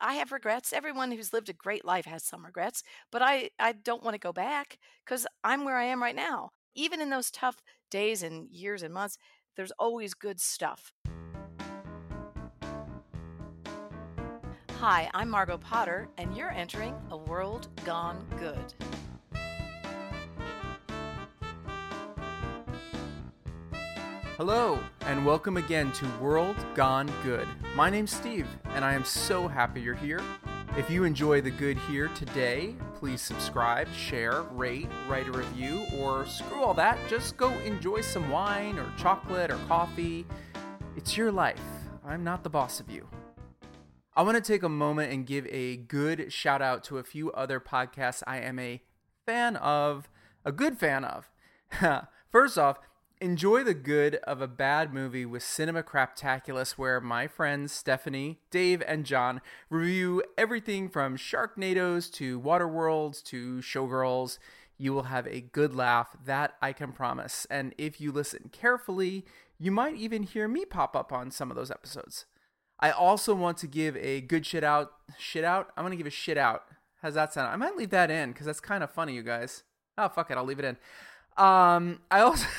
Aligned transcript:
I 0.00 0.14
have 0.14 0.30
regrets. 0.30 0.72
Everyone 0.72 1.10
who's 1.10 1.32
lived 1.32 1.48
a 1.48 1.52
great 1.52 1.84
life 1.84 2.04
has 2.04 2.22
some 2.22 2.44
regrets, 2.44 2.84
but 3.10 3.20
I 3.20 3.50
I 3.58 3.72
don't 3.72 4.04
want 4.04 4.14
to 4.14 4.18
go 4.20 4.32
back 4.32 4.78
cuz 5.04 5.26
I'm 5.42 5.64
where 5.64 5.76
I 5.76 5.84
am 5.84 6.00
right 6.00 6.14
now. 6.14 6.52
Even 6.76 7.00
in 7.00 7.10
those 7.10 7.32
tough 7.32 7.64
days 7.90 8.22
and 8.22 8.48
years 8.48 8.84
and 8.84 8.94
months, 8.94 9.18
there's 9.56 9.72
always 9.72 10.14
good 10.14 10.40
stuff. 10.40 10.92
Hi, 14.78 15.10
I'm 15.12 15.30
Margot 15.30 15.58
Potter, 15.58 16.08
and 16.16 16.36
you're 16.36 16.52
entering 16.52 16.94
A 17.10 17.16
World 17.16 17.66
Gone 17.84 18.24
Good. 18.38 18.74
Hello, 24.36 24.78
and 25.00 25.26
welcome 25.26 25.56
again 25.56 25.90
to 25.90 26.06
World 26.20 26.54
Gone 26.76 27.10
Good. 27.24 27.48
My 27.78 27.90
name's 27.90 28.12
Steve, 28.12 28.48
and 28.74 28.84
I 28.84 28.92
am 28.92 29.04
so 29.04 29.46
happy 29.46 29.80
you're 29.80 29.94
here. 29.94 30.20
If 30.76 30.90
you 30.90 31.04
enjoy 31.04 31.40
the 31.40 31.52
good 31.52 31.78
here 31.78 32.08
today, 32.08 32.74
please 32.96 33.20
subscribe, 33.20 33.86
share, 33.94 34.42
rate, 34.50 34.88
write 35.08 35.28
a 35.28 35.30
review, 35.30 35.86
or 35.96 36.26
screw 36.26 36.60
all 36.64 36.74
that, 36.74 36.98
just 37.08 37.36
go 37.36 37.56
enjoy 37.60 38.00
some 38.00 38.32
wine 38.32 38.80
or 38.80 38.92
chocolate 38.98 39.52
or 39.52 39.58
coffee. 39.68 40.26
It's 40.96 41.16
your 41.16 41.30
life. 41.30 41.62
I'm 42.04 42.24
not 42.24 42.42
the 42.42 42.50
boss 42.50 42.80
of 42.80 42.90
you. 42.90 43.06
I 44.16 44.22
want 44.22 44.36
to 44.36 44.42
take 44.42 44.64
a 44.64 44.68
moment 44.68 45.12
and 45.12 45.24
give 45.24 45.46
a 45.46 45.76
good 45.76 46.32
shout 46.32 46.60
out 46.60 46.82
to 46.82 46.98
a 46.98 47.04
few 47.04 47.30
other 47.30 47.60
podcasts 47.60 48.24
I 48.26 48.38
am 48.38 48.58
a 48.58 48.82
fan 49.24 49.54
of, 49.54 50.08
a 50.44 50.50
good 50.50 50.78
fan 50.78 51.04
of. 51.04 51.30
First 52.32 52.58
off, 52.58 52.80
enjoy 53.20 53.64
the 53.64 53.74
good 53.74 54.16
of 54.24 54.40
a 54.40 54.48
bad 54.48 54.92
movie 54.92 55.26
with 55.26 55.42
Cinema 55.42 55.82
Craptaculous, 55.82 56.72
where 56.72 57.00
my 57.00 57.26
friends 57.26 57.72
Stephanie, 57.72 58.38
Dave, 58.50 58.82
and 58.86 59.04
John 59.04 59.40
review 59.70 60.22
everything 60.36 60.88
from 60.88 61.16
Sharknadoes 61.16 62.12
to 62.14 62.40
Waterworlds 62.40 63.22
to 63.24 63.58
Showgirls. 63.58 64.38
You 64.76 64.92
will 64.92 65.04
have 65.04 65.26
a 65.26 65.40
good 65.40 65.74
laugh, 65.74 66.16
that 66.24 66.54
I 66.62 66.72
can 66.72 66.92
promise. 66.92 67.46
And 67.50 67.74
if 67.76 68.00
you 68.00 68.12
listen 68.12 68.50
carefully, 68.52 69.24
you 69.58 69.72
might 69.72 69.96
even 69.96 70.22
hear 70.22 70.46
me 70.46 70.64
pop 70.64 70.94
up 70.94 71.12
on 71.12 71.30
some 71.30 71.50
of 71.50 71.56
those 71.56 71.70
episodes. 71.70 72.26
I 72.78 72.90
also 72.92 73.34
want 73.34 73.58
to 73.58 73.66
give 73.66 73.96
a 73.96 74.20
good 74.20 74.46
shit 74.46 74.62
out. 74.62 74.92
Shit 75.18 75.44
out? 75.44 75.70
I'm 75.76 75.82
going 75.82 75.90
to 75.90 75.96
give 75.96 76.06
a 76.06 76.10
shit 76.10 76.38
out. 76.38 76.64
How's 77.02 77.14
that 77.14 77.32
sound? 77.32 77.48
I 77.52 77.56
might 77.56 77.76
leave 77.76 77.90
that 77.90 78.10
in 78.10 78.32
because 78.32 78.46
that's 78.46 78.60
kind 78.60 78.84
of 78.84 78.90
funny, 78.90 79.14
you 79.14 79.22
guys. 79.22 79.64
Oh, 79.96 80.08
fuck 80.08 80.30
it. 80.30 80.36
I'll 80.36 80.44
leave 80.44 80.60
it 80.60 80.64
in. 80.64 80.76
Um, 81.36 82.00
I 82.10 82.20
also. 82.20 82.46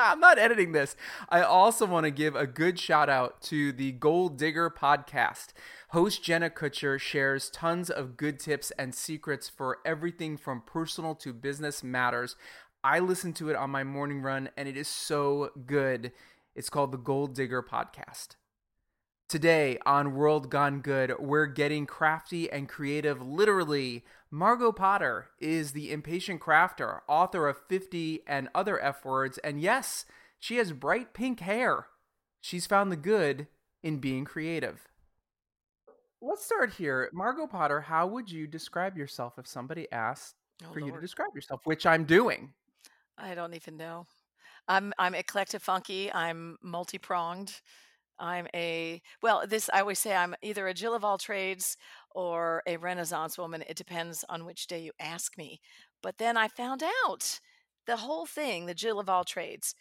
I'm 0.04 0.20
not 0.20 0.38
editing 0.38 0.72
this. 0.72 0.96
I 1.28 1.42
also 1.42 1.84
want 1.86 2.04
to 2.04 2.10
give 2.10 2.34
a 2.34 2.46
good 2.46 2.78
shout 2.78 3.08
out 3.08 3.40
to 3.42 3.72
the 3.72 3.92
Goal 3.92 4.28
Digger 4.28 4.70
podcast. 4.70 5.48
Host 5.90 6.22
Jenna 6.22 6.48
Kutcher 6.48 6.98
shares 6.98 7.50
tons 7.50 7.90
of 7.90 8.16
good 8.16 8.38
tips 8.38 8.70
and 8.78 8.94
secrets 8.94 9.48
for 9.48 9.78
everything 9.84 10.36
from 10.36 10.62
personal 10.62 11.14
to 11.16 11.32
business 11.32 11.82
matters. 11.82 12.36
I 12.82 13.00
listen 13.00 13.32
to 13.34 13.50
it 13.50 13.56
on 13.56 13.70
my 13.70 13.84
morning 13.84 14.22
run 14.22 14.48
and 14.56 14.68
it 14.68 14.76
is 14.76 14.88
so 14.88 15.50
good. 15.66 16.12
It's 16.54 16.70
called 16.70 16.92
the 16.92 16.98
Goal 16.98 17.26
Digger 17.26 17.62
podcast. 17.62 18.36
Today 19.28 19.78
on 19.84 20.14
World 20.14 20.50
Gone 20.50 20.80
Good, 20.80 21.14
we're 21.20 21.46
getting 21.46 21.86
crafty 21.86 22.50
and 22.50 22.68
creative 22.68 23.22
literally. 23.22 24.04
Margot 24.30 24.72
Potter 24.72 25.26
is 25.40 25.72
the 25.72 25.90
impatient 25.92 26.40
crafter, 26.40 27.00
author 27.08 27.48
of 27.48 27.58
50 27.68 28.22
and 28.26 28.48
other 28.54 28.80
F 28.80 29.04
words, 29.04 29.38
and 29.38 29.60
yes, 29.60 30.06
she 30.38 30.56
has 30.56 30.72
bright 30.72 31.12
pink 31.14 31.40
hair. 31.40 31.86
She's 32.40 32.66
found 32.66 32.92
the 32.92 32.96
good 32.96 33.48
in 33.82 33.98
being 33.98 34.24
creative. 34.24 34.86
Let's 36.22 36.44
start 36.44 36.74
here. 36.74 37.10
Margot 37.12 37.46
Potter, 37.46 37.80
how 37.80 38.06
would 38.06 38.30
you 38.30 38.46
describe 38.46 38.96
yourself 38.96 39.38
if 39.38 39.46
somebody 39.46 39.90
asked 39.90 40.36
Oh, 40.62 40.72
for 40.72 40.80
you 40.80 40.92
to 40.92 41.00
describe 41.00 41.34
yourself, 41.34 41.62
which 41.64 41.86
I'm 41.86 42.04
doing? 42.04 42.52
I 43.16 43.34
don't 43.34 43.54
even 43.54 43.78
know. 43.78 44.06
I'm 44.68 44.92
I'm 44.98 45.14
eclectic 45.14 45.62
funky. 45.62 46.12
I'm 46.12 46.58
multi-pronged. 46.62 47.60
I'm 48.20 48.46
a 48.54 49.02
well, 49.22 49.44
this 49.48 49.70
I 49.72 49.80
always 49.80 49.98
say 49.98 50.14
I'm 50.14 50.34
either 50.42 50.68
a 50.68 50.74
Jill 50.74 50.94
of 50.94 51.04
all 51.04 51.18
trades 51.18 51.76
or 52.14 52.62
a 52.66 52.76
Renaissance 52.76 53.38
woman. 53.38 53.64
It 53.68 53.76
depends 53.76 54.24
on 54.28 54.44
which 54.44 54.66
day 54.66 54.80
you 54.80 54.92
ask 55.00 55.36
me. 55.38 55.60
But 56.02 56.18
then 56.18 56.36
I 56.36 56.48
found 56.48 56.82
out 57.04 57.40
the 57.86 57.96
whole 57.96 58.26
thing, 58.26 58.66
the 58.66 58.74
Jill 58.74 59.00
of 59.00 59.08
all 59.08 59.24
trades. 59.24 59.74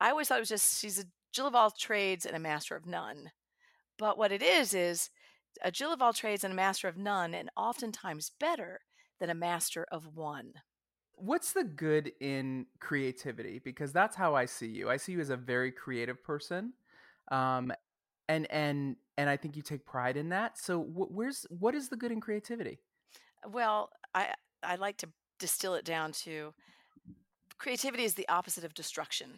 I 0.00 0.10
always 0.10 0.28
thought 0.28 0.38
it 0.38 0.42
was 0.42 0.48
just 0.48 0.80
she's 0.80 0.98
a 0.98 1.04
Jill 1.32 1.46
of 1.46 1.54
all 1.54 1.70
trades 1.70 2.24
and 2.24 2.36
a 2.36 2.40
master 2.40 2.76
of 2.76 2.86
none. 2.86 3.32
But 3.98 4.16
what 4.16 4.32
it 4.32 4.42
is 4.42 4.72
is 4.72 5.10
a 5.62 5.70
Jill 5.70 5.92
of 5.92 6.00
all 6.00 6.12
trades 6.12 6.44
and 6.44 6.52
a 6.52 6.56
master 6.56 6.88
of 6.88 6.96
none, 6.96 7.34
and 7.34 7.50
oftentimes 7.56 8.32
better 8.40 8.80
than 9.18 9.30
a 9.30 9.34
master 9.34 9.86
of 9.92 10.16
one. 10.16 10.54
What's 11.14 11.52
the 11.52 11.64
good 11.64 12.12
in 12.20 12.66
creativity? 12.78 13.60
Because 13.62 13.92
that's 13.92 14.16
how 14.16 14.34
I 14.34 14.46
see 14.46 14.68
you. 14.68 14.88
I 14.88 14.96
see 14.96 15.12
you 15.12 15.20
as 15.20 15.28
a 15.28 15.36
very 15.36 15.70
creative 15.70 16.24
person. 16.24 16.72
Um, 17.30 17.72
and 18.28 18.50
and 18.50 18.96
and 19.18 19.28
I 19.28 19.36
think 19.36 19.56
you 19.56 19.62
take 19.62 19.84
pride 19.84 20.16
in 20.16 20.28
that. 20.30 20.58
So 20.58 20.80
wh- 20.82 21.10
where's 21.12 21.46
what 21.50 21.74
is 21.74 21.88
the 21.88 21.96
good 21.96 22.12
in 22.12 22.20
creativity? 22.20 22.78
Well, 23.50 23.90
I 24.14 24.32
I 24.62 24.76
like 24.76 24.98
to 24.98 25.08
distill 25.38 25.74
it 25.74 25.84
down 25.84 26.12
to 26.12 26.54
creativity 27.58 28.04
is 28.04 28.14
the 28.14 28.28
opposite 28.28 28.64
of 28.64 28.74
destruction. 28.74 29.30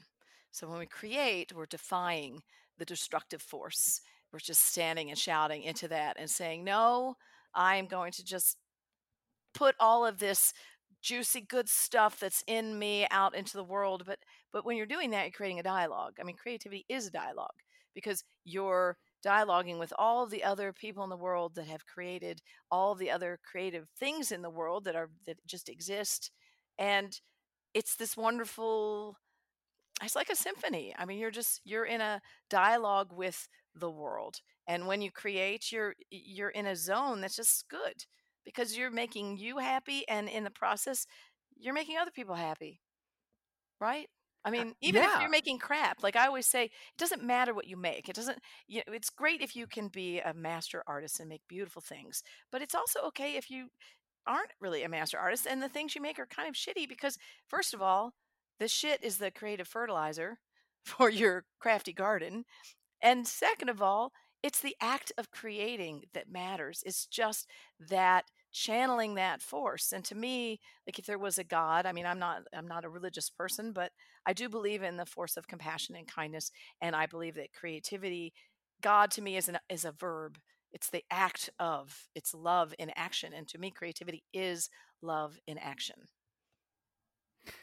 So 0.53 0.69
when 0.69 0.79
we 0.79 0.87
create, 0.87 1.55
we're 1.55 1.67
defying 1.67 2.43
the 2.79 2.85
destructive 2.85 3.41
force. 3.43 4.01
We're 4.33 4.39
just 4.39 4.65
standing 4.67 5.09
and 5.11 5.19
shouting 5.19 5.63
into 5.63 5.89
that 5.89 6.17
and 6.19 6.29
saying, 6.31 6.65
"No, 6.65 7.17
I 7.55 7.77
am 7.77 7.87
going 7.87 8.13
to 8.13 8.25
just 8.25 8.59
put 9.55 9.75
all 9.81 10.07
of 10.07 10.19
this 10.19 10.53
juicy 11.01 11.41
good 11.41 11.69
stuff 11.69 12.21
that's 12.21 12.45
in 12.47 12.79
me 12.79 13.07
out 13.11 13.35
into 13.35 13.57
the 13.57 13.65
world." 13.65 14.05
But 14.07 14.19
but 14.53 14.65
when 14.65 14.77
you're 14.77 14.87
doing 14.87 15.11
that, 15.11 15.25
you're 15.25 15.33
creating 15.33 15.61
a 15.61 15.63
dialogue. 15.63 16.19
I 16.21 16.25
mean, 16.25 16.37
creativity 16.37 16.85
is 16.89 17.07
a 17.07 17.11
dialogue 17.11 17.63
because 17.95 18.25
you're 18.45 18.97
dialoguing 19.25 19.79
with 19.79 19.93
all 19.99 20.27
the 20.27 20.43
other 20.45 20.73
people 20.73 21.05
in 21.05 21.11
the 21.11 21.17
world 21.17 21.55
that 21.55 21.67
have 21.67 21.87
created 21.87 22.41
all 22.71 22.95
the 22.95 23.11
other 23.11 23.39
creative 23.45 23.87
things 23.99 24.33
in 24.33 24.43
the 24.43 24.51
world 24.51 24.85
that 24.85 24.97
are 24.97 25.11
that 25.27 25.37
just 25.47 25.69
exist 25.69 26.31
and 26.79 27.21
it's 27.75 27.97
this 27.97 28.17
wonderful 28.17 29.17
it's 30.03 30.17
like 30.17 30.31
a 30.31 30.37
symphony. 30.37 30.95
I 30.99 31.05
mean 31.05 31.19
you're 31.19 31.31
just 31.31 31.61
you're 31.65 31.85
in 31.85 32.01
a 32.01 32.21
dialogue 32.51 33.13
with 33.13 33.49
the 33.75 33.91
world 33.91 34.41
and 34.67 34.87
when 34.87 35.01
you 35.01 35.11
create 35.11 35.73
you're 35.73 35.95
you're 36.11 36.51
in 36.51 36.67
a 36.67 36.77
zone 36.77 37.21
that's 37.21 37.37
just 37.37 37.69
good 37.69 38.05
because 38.45 38.77
you're 38.77 38.91
making 38.91 39.39
you 39.39 39.59
happy 39.59 40.05
and 40.09 40.29
in 40.29 40.45
the 40.45 40.51
process 40.51 41.07
you're 41.57 41.75
making 41.75 41.97
other 41.97 42.11
people 42.11 42.35
happy 42.35 42.81
right 43.81 44.09
i 44.45 44.49
uh, 44.49 44.53
mean 44.53 44.75
even 44.81 45.03
if 45.03 45.21
you're 45.21 45.31
making 45.31 45.59
crap 45.59 46.03
like 46.03 46.17
i 46.17 46.27
always 46.27 46.47
say 46.47 46.65
it 46.65 46.71
doesn't 46.99 47.23
matter 47.23 47.55
what 47.55 47.69
you 47.69 47.77
make 47.77 48.09
it 48.09 48.17
doesn't 48.17 48.39
you 48.69 48.83
know, 48.87 48.93
it's 48.93 49.11
great 49.11 49.41
if 49.41 49.55
you 49.55 49.67
can 49.67 49.89
be 49.89 50.21
a 50.21 50.35
master 50.35 50.83
artist 50.87 51.21
and 51.21 51.29
make 51.29 51.43
beautiful 51.49 51.83
things 51.83 52.23
but 52.51 52.63
it's 52.63 52.75
also 52.75 53.01
okay 53.07 53.37
if 53.37 53.51
you 53.51 53.69
aren't 54.27 54.51
really 54.61 54.83
a 54.83 54.89
master 54.89 55.19
artist 55.19 55.47
and 55.49 55.63
the 55.63 55.69
things 55.69 55.95
you 55.95 56.03
make 56.03 56.19
are 56.19 56.27
kind 56.27 56.49
of 56.49 56.55
shitty 56.55 56.89
because 56.89 57.19
first 57.49 57.75
of 57.75 57.83
all 57.83 58.13
the 58.59 58.69
shit 58.69 59.03
is 59.03 59.19
the 59.19 59.31
creative 59.31 59.69
fertilizer 59.69 60.39
for 60.85 61.11
your 61.11 61.45
crafty 61.61 61.93
garden 61.93 62.45
and 63.03 63.27
second 63.27 63.69
of 63.69 63.81
all 63.81 64.13
it's 64.43 64.61
the 64.61 64.75
act 64.81 65.13
of 65.17 65.31
creating 65.31 66.03
that 66.15 66.31
matters 66.31 66.83
it's 66.85 67.07
just 67.07 67.47
that 67.79 68.25
channeling 68.53 69.15
that 69.15 69.41
force 69.41 69.93
and 69.93 70.05
to 70.05 70.15
me 70.15 70.61
like 70.87 70.99
if 70.99 71.07
there 71.07 71.19
was 71.19 71.39
a 71.39 71.45
god 71.45 71.87
i 71.87 71.93
mean 71.93 72.05
i'm 72.05 72.19
not 72.19 72.43
i'm 72.55 72.67
not 72.67 72.85
a 72.85 72.89
religious 72.89 73.31
person 73.31 73.73
but 73.73 73.93
i 74.27 74.33
do 74.33 74.49
believe 74.49 74.83
in 74.83 74.97
the 74.97 75.07
force 75.07 75.37
of 75.37 75.49
compassion 75.49 75.95
and 75.97 76.07
kindness 76.07 76.51
and 76.81 76.95
i 76.95 77.07
believe 77.07 77.35
that 77.35 77.53
creativity 77.53 78.33
god 78.83 79.11
to 79.13 79.23
me 79.23 79.37
is 79.37 79.49
an 79.49 79.59
is 79.71 79.85
a 79.85 79.93
verb. 79.93 80.39
It's 80.73 80.91
the 80.91 81.05
act 81.11 81.51
of 81.59 82.09
it's 82.15 82.35
love 82.35 82.75
in 82.79 82.91
action 82.97 83.33
and 83.33 83.49
to 83.49 83.59
me 83.59 83.71
creativity 83.71 84.25
is 84.33 84.69
love 85.01 85.39
in 85.47 85.59
action. 85.59 86.09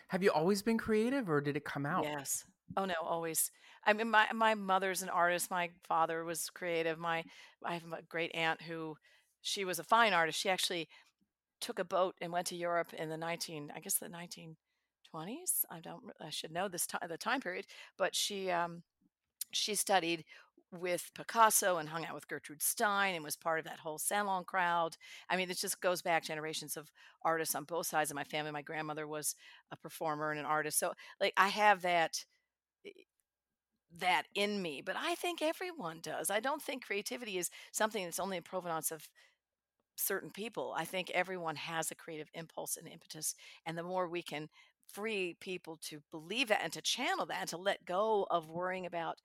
Have 0.09 0.23
you 0.23 0.31
always 0.31 0.61
been 0.61 0.77
creative, 0.77 1.29
or 1.29 1.41
did 1.41 1.56
it 1.56 1.65
come 1.65 1.85
out? 1.85 2.03
yes. 2.03 2.45
Oh 2.77 2.85
no 2.85 2.95
always. 3.03 3.51
I 3.85 3.94
mean 3.94 4.09
my 4.09 4.27
my 4.33 4.55
mother's 4.55 5.01
an 5.01 5.09
artist 5.09 5.51
my 5.51 5.71
father 5.88 6.23
was 6.23 6.50
creative 6.50 6.97
my 6.97 7.23
i 7.63 7.73
have 7.73 7.83
a 7.83 8.01
great 8.07 8.33
aunt 8.35 8.62
who 8.62 8.95
she 9.41 9.65
was 9.65 9.79
a 9.79 9.83
fine 9.83 10.13
artist. 10.13 10.39
She 10.39 10.50
actually 10.50 10.88
took 11.62 11.79
a 11.79 11.83
boat 11.83 12.15
and 12.21 12.31
went 12.31 12.47
to 12.47 12.55
europe 12.55 12.94
in 12.94 13.09
the 13.09 13.17
19 13.17 13.69
i 13.75 13.81
guess 13.81 13.95
the 13.95 14.07
1920s 15.13 15.65
i 15.69 15.79
don't 15.79 16.03
i 16.21 16.29
should 16.29 16.51
know 16.51 16.67
this 16.67 16.88
time 16.88 17.01
the 17.07 17.17
time 17.17 17.41
period 17.41 17.65
but 17.97 18.15
she 18.15 18.50
um 18.51 18.83
she 19.51 19.75
studied 19.75 20.25
with 20.71 21.11
Picasso 21.15 21.77
and 21.77 21.89
hung 21.89 22.06
out 22.06 22.13
with 22.13 22.27
Gertrude 22.27 22.61
Stein 22.61 23.15
and 23.15 23.23
was 23.23 23.35
part 23.35 23.59
of 23.59 23.65
that 23.65 23.79
whole 23.79 23.97
salon 23.97 24.44
crowd. 24.44 24.97
I 25.29 25.35
mean, 25.38 25.50
it 25.50 25.57
just 25.57 25.81
goes 25.81 26.01
back 26.01 26.23
generations 26.23 26.77
of 26.77 26.91
artists 27.23 27.56
on 27.56 27.63
both 27.63 27.88
sides 27.88 28.11
of 28.11 28.15
my 28.15 28.23
family. 28.23 28.51
My 28.51 28.61
grandmother 28.61 29.07
was 29.07 29.35
a 29.71 29.77
performer 29.77 30.31
and 30.31 30.39
an 30.39 30.45
artist. 30.45 30.77
So, 30.79 30.94
like, 31.19 31.33
I 31.38 31.47
have 31.50 31.81
that. 31.83 32.25
that 34.00 34.23
in 34.35 34.62
me, 34.62 34.81
but 34.85 34.95
I 34.97 35.15
think 35.15 35.41
everyone 35.41 36.00
does. 36.01 36.29
I 36.29 36.39
don't 36.39 36.62
think 36.62 36.85
creativity 36.85 37.38
is 37.38 37.50
something 37.71 38.03
that's 38.03 38.19
only 38.19 38.38
a 38.38 38.41
provenance 38.41 38.91
of 38.91 39.09
certain 39.97 40.31
people. 40.31 40.73
I 40.77 40.85
think 40.85 41.12
everyone 41.12 41.57
has 41.57 41.91
a 41.91 41.95
creative 41.95 42.29
impulse 42.33 42.77
and 42.77 42.88
impetus. 42.88 43.35
And 43.65 43.77
the 43.77 43.83
more 43.83 44.07
we 44.09 44.23
can 44.23 44.50
free 44.94 45.36
people 45.39 45.77
to 45.83 46.01
believe 46.12 46.47
that 46.50 46.62
and 46.63 46.74
to 46.74 46.81
channel 46.81 47.25
that 47.27 47.41
and 47.41 47.50
to 47.50 47.57
let 47.57 47.86
go 47.86 48.27
of 48.30 48.50
worrying 48.50 48.86
about, 48.86 49.19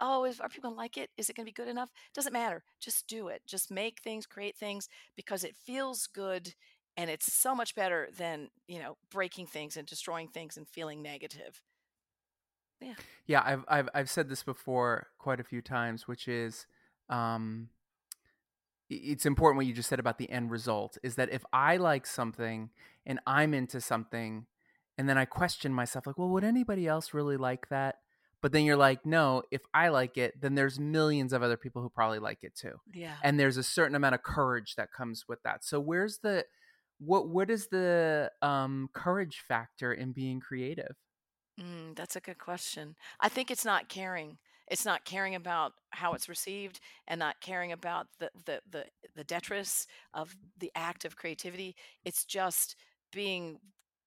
oh, 0.00 0.24
is, 0.24 0.40
are 0.40 0.48
people 0.48 0.70
going 0.70 0.74
to 0.74 0.78
like 0.78 0.96
it? 0.96 1.10
Is 1.16 1.30
it 1.30 1.36
going 1.36 1.46
to 1.46 1.50
be 1.50 1.62
good 1.62 1.68
enough? 1.68 1.90
Doesn't 2.14 2.32
matter. 2.32 2.64
Just 2.80 3.06
do 3.06 3.28
it. 3.28 3.42
Just 3.46 3.70
make 3.70 4.00
things, 4.02 4.26
create 4.26 4.56
things 4.56 4.88
because 5.16 5.44
it 5.44 5.56
feels 5.56 6.06
good 6.06 6.54
and 6.96 7.10
it's 7.10 7.32
so 7.32 7.54
much 7.54 7.74
better 7.74 8.08
than, 8.16 8.48
you 8.66 8.78
know, 8.78 8.96
breaking 9.10 9.46
things 9.46 9.76
and 9.76 9.86
destroying 9.86 10.28
things 10.28 10.56
and 10.56 10.66
feeling 10.68 11.02
negative. 11.02 11.62
Yeah. 12.80 12.94
Yeah, 13.26 13.42
I've 13.44 13.64
I've 13.68 13.88
I've 13.94 14.10
said 14.10 14.28
this 14.28 14.42
before 14.42 15.08
quite 15.18 15.40
a 15.40 15.44
few 15.44 15.62
times, 15.62 16.06
which 16.06 16.28
is 16.28 16.66
um 17.08 17.68
it's 18.88 19.26
important 19.26 19.56
what 19.56 19.66
you 19.66 19.72
just 19.72 19.88
said 19.88 19.98
about 19.98 20.18
the 20.18 20.30
end 20.30 20.50
result 20.50 20.96
is 21.02 21.16
that 21.16 21.32
if 21.32 21.44
I 21.52 21.76
like 21.76 22.06
something 22.06 22.70
and 23.04 23.18
I'm 23.26 23.52
into 23.52 23.80
something 23.80 24.46
and 24.98 25.08
then 25.08 25.18
I 25.18 25.24
question 25.24 25.72
myself 25.72 26.06
like, 26.06 26.18
well, 26.18 26.30
would 26.30 26.44
anybody 26.44 26.86
else 26.86 27.12
really 27.12 27.36
like 27.36 27.68
that? 27.68 27.96
But 28.42 28.52
then 28.52 28.64
you're 28.64 28.76
like, 28.76 29.04
no, 29.04 29.42
if 29.50 29.62
I 29.74 29.88
like 29.88 30.18
it, 30.18 30.40
then 30.40 30.54
there's 30.54 30.78
millions 30.78 31.32
of 31.32 31.42
other 31.42 31.56
people 31.56 31.82
who 31.82 31.88
probably 31.88 32.18
like 32.18 32.38
it 32.42 32.54
too. 32.54 32.74
Yeah. 32.92 33.14
And 33.22 33.40
there's 33.40 33.56
a 33.56 33.62
certain 33.62 33.96
amount 33.96 34.14
of 34.14 34.22
courage 34.22 34.76
that 34.76 34.92
comes 34.92 35.24
with 35.28 35.42
that. 35.42 35.64
So 35.64 35.80
where's 35.80 36.18
the 36.18 36.44
what 36.98 37.28
what 37.28 37.50
is 37.50 37.68
the 37.68 38.30
um 38.42 38.88
courage 38.94 39.42
factor 39.46 39.92
in 39.92 40.12
being 40.12 40.40
creative? 40.40 40.96
Mm, 41.60 41.96
that's 41.96 42.16
a 42.16 42.20
good 42.20 42.38
question. 42.38 42.96
I 43.20 43.28
think 43.28 43.50
it's 43.50 43.64
not 43.64 43.88
caring. 43.88 44.38
It's 44.68 44.84
not 44.84 45.04
caring 45.04 45.34
about 45.34 45.72
how 45.90 46.12
it's 46.12 46.28
received 46.28 46.80
and 47.06 47.18
not 47.18 47.40
caring 47.40 47.72
about 47.72 48.08
the 48.18 48.30
the 48.44 48.60
the, 48.70 48.84
the 49.14 49.24
detritus 49.24 49.86
of 50.12 50.36
the 50.58 50.70
act 50.74 51.04
of 51.04 51.16
creativity. 51.16 51.74
It's 52.04 52.24
just 52.24 52.76
being 53.12 53.58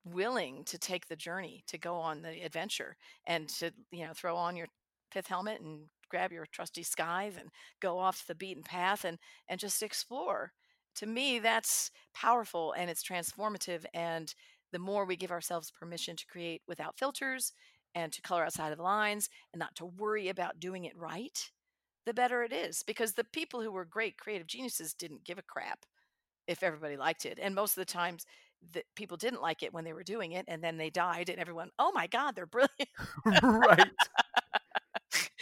willing 0.06 0.64
to 0.66 0.78
take 0.78 1.08
the 1.08 1.16
journey, 1.16 1.64
to 1.68 1.78
go 1.78 1.96
on 1.96 2.22
the 2.22 2.42
adventure, 2.44 2.96
and 3.26 3.50
to 3.50 3.72
you 3.92 4.06
know 4.06 4.14
throw 4.14 4.36
on 4.36 4.56
your 4.56 4.68
pith 5.12 5.28
helmet 5.28 5.62
and 5.62 5.88
grab 6.10 6.32
your 6.32 6.46
trusty 6.52 6.84
scythe 6.84 7.38
and 7.40 7.50
go 7.82 8.00
off 8.00 8.26
the 8.28 8.36
beaten 8.36 8.64
path 8.64 9.06
and 9.06 9.18
and 9.48 9.60
just 9.60 9.84
explore. 9.84 10.52
To 10.96 11.06
me, 11.06 11.40
that's 11.40 11.92
powerful 12.14 12.74
and 12.74 12.90
it's 12.90 13.04
transformative 13.04 13.86
and 13.94 14.34
the 14.72 14.80
more 14.80 15.06
we 15.06 15.16
give 15.16 15.32
ourselves 15.32 15.72
permission 15.72 16.16
to 16.16 16.26
create 16.28 16.62
without 16.68 16.98
filters 16.98 17.54
and 17.96 18.12
to 18.14 18.22
color 18.22 18.44
outside 18.44 18.72
of 18.72 18.78
the 18.78 18.84
lines 18.84 19.30
and 19.54 19.60
not 19.60 19.76
to 19.76 19.86
worry 19.86 20.30
about 20.30 20.60
doing 20.60 20.86
it 20.86 20.96
right, 20.98 21.52
the 22.06 22.14
better 22.14 22.44
it 22.44 22.54
is. 22.54 22.84
Because 22.84 23.14
the 23.14 23.24
people 23.24 23.62
who 23.62 23.72
were 23.72 23.86
great 23.86 24.18
creative 24.18 24.48
geniuses 24.48 24.94
didn't 24.94 25.24
give 25.26 25.38
a 25.40 25.44
crap 25.44 25.86
if 26.48 26.64
everybody 26.64 26.98
liked 26.98 27.26
it. 27.26 27.40
And 27.42 27.56
most 27.56 27.72
of 27.78 27.82
the 27.82 27.92
times, 27.92 28.26
that 28.74 28.86
people 28.96 29.18
didn't 29.18 29.42
like 29.42 29.64
it 29.64 29.74
when 29.74 29.84
they 29.84 29.94
were 29.94 30.04
doing 30.04 30.34
it, 30.34 30.46
and 30.48 30.64
then 30.64 30.78
they 30.78 30.90
died, 30.90 31.30
and 31.30 31.40
everyone, 31.40 31.72
oh 31.80 31.92
my 31.94 32.08
God, 32.08 32.36
they're 32.36 32.46
brilliant. 32.46 32.90
right. 33.44 33.90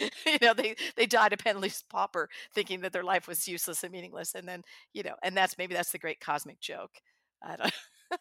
you 0.26 0.38
know, 0.40 0.54
they 0.54 0.76
they 0.96 1.06
died 1.06 1.32
a 1.32 1.36
penniless 1.36 1.84
pauper, 1.88 2.28
thinking 2.54 2.80
that 2.80 2.92
their 2.92 3.04
life 3.04 3.28
was 3.28 3.48
useless 3.48 3.82
and 3.82 3.92
meaningless, 3.92 4.34
and 4.34 4.48
then 4.48 4.62
you 4.92 5.02
know, 5.02 5.14
and 5.22 5.36
that's 5.36 5.58
maybe 5.58 5.74
that's 5.74 5.92
the 5.92 5.98
great 5.98 6.20
cosmic 6.20 6.60
joke. 6.60 6.92
I 7.42 7.56
don't. 7.56 7.72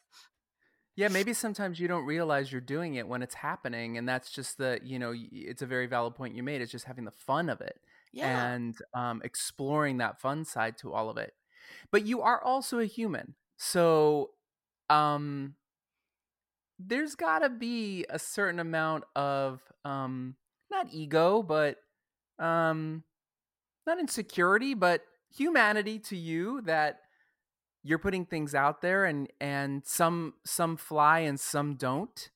Yeah, 0.97 1.09
maybe 1.09 1.33
sometimes 1.33 1.79
you 1.79 1.87
don't 1.87 2.05
realize 2.05 2.51
you're 2.51 2.59
doing 2.59 2.95
it 2.95 3.07
when 3.07 3.21
it's 3.21 3.35
happening, 3.35 3.99
and 3.99 4.09
that's 4.09 4.31
just 4.31 4.57
the 4.57 4.79
you 4.83 4.97
know 4.97 5.13
it's 5.15 5.61
a 5.61 5.67
very 5.67 5.85
valid 5.85 6.15
point 6.15 6.33
you 6.33 6.41
made. 6.41 6.59
It's 6.59 6.71
just 6.71 6.85
having 6.85 7.05
the 7.05 7.11
fun 7.11 7.49
of 7.49 7.61
it 7.61 7.79
yeah. 8.11 8.53
and 8.53 8.75
um, 8.95 9.21
exploring 9.23 9.97
that 9.97 10.19
fun 10.19 10.43
side 10.43 10.75
to 10.79 10.91
all 10.91 11.11
of 11.11 11.17
it. 11.17 11.33
But 11.91 12.07
you 12.07 12.23
are 12.23 12.43
also 12.43 12.79
a 12.79 12.85
human, 12.85 13.35
so 13.57 14.31
um, 14.89 15.55
there's 16.79 17.15
got 17.15 17.39
to 17.39 17.49
be 17.49 18.05
a 18.09 18.19
certain 18.19 18.59
amount 18.59 19.03
of 19.15 19.61
um, 19.83 20.35
not 20.69 20.87
ego, 20.91 21.41
but 21.41 21.77
um, 22.39 23.03
not 23.85 23.99
insecurity, 23.99 24.73
but 24.73 25.03
humanity 25.35 25.99
to 25.99 26.17
you 26.17 26.61
that 26.61 27.01
you're 27.83 27.99
putting 27.99 28.25
things 28.25 28.55
out 28.55 28.81
there 28.81 29.05
and 29.05 29.31
and 29.41 29.85
some 29.85 30.35
some 30.45 30.77
fly 30.77 31.19
and 31.19 31.39
some 31.39 31.75
don't 31.75 32.31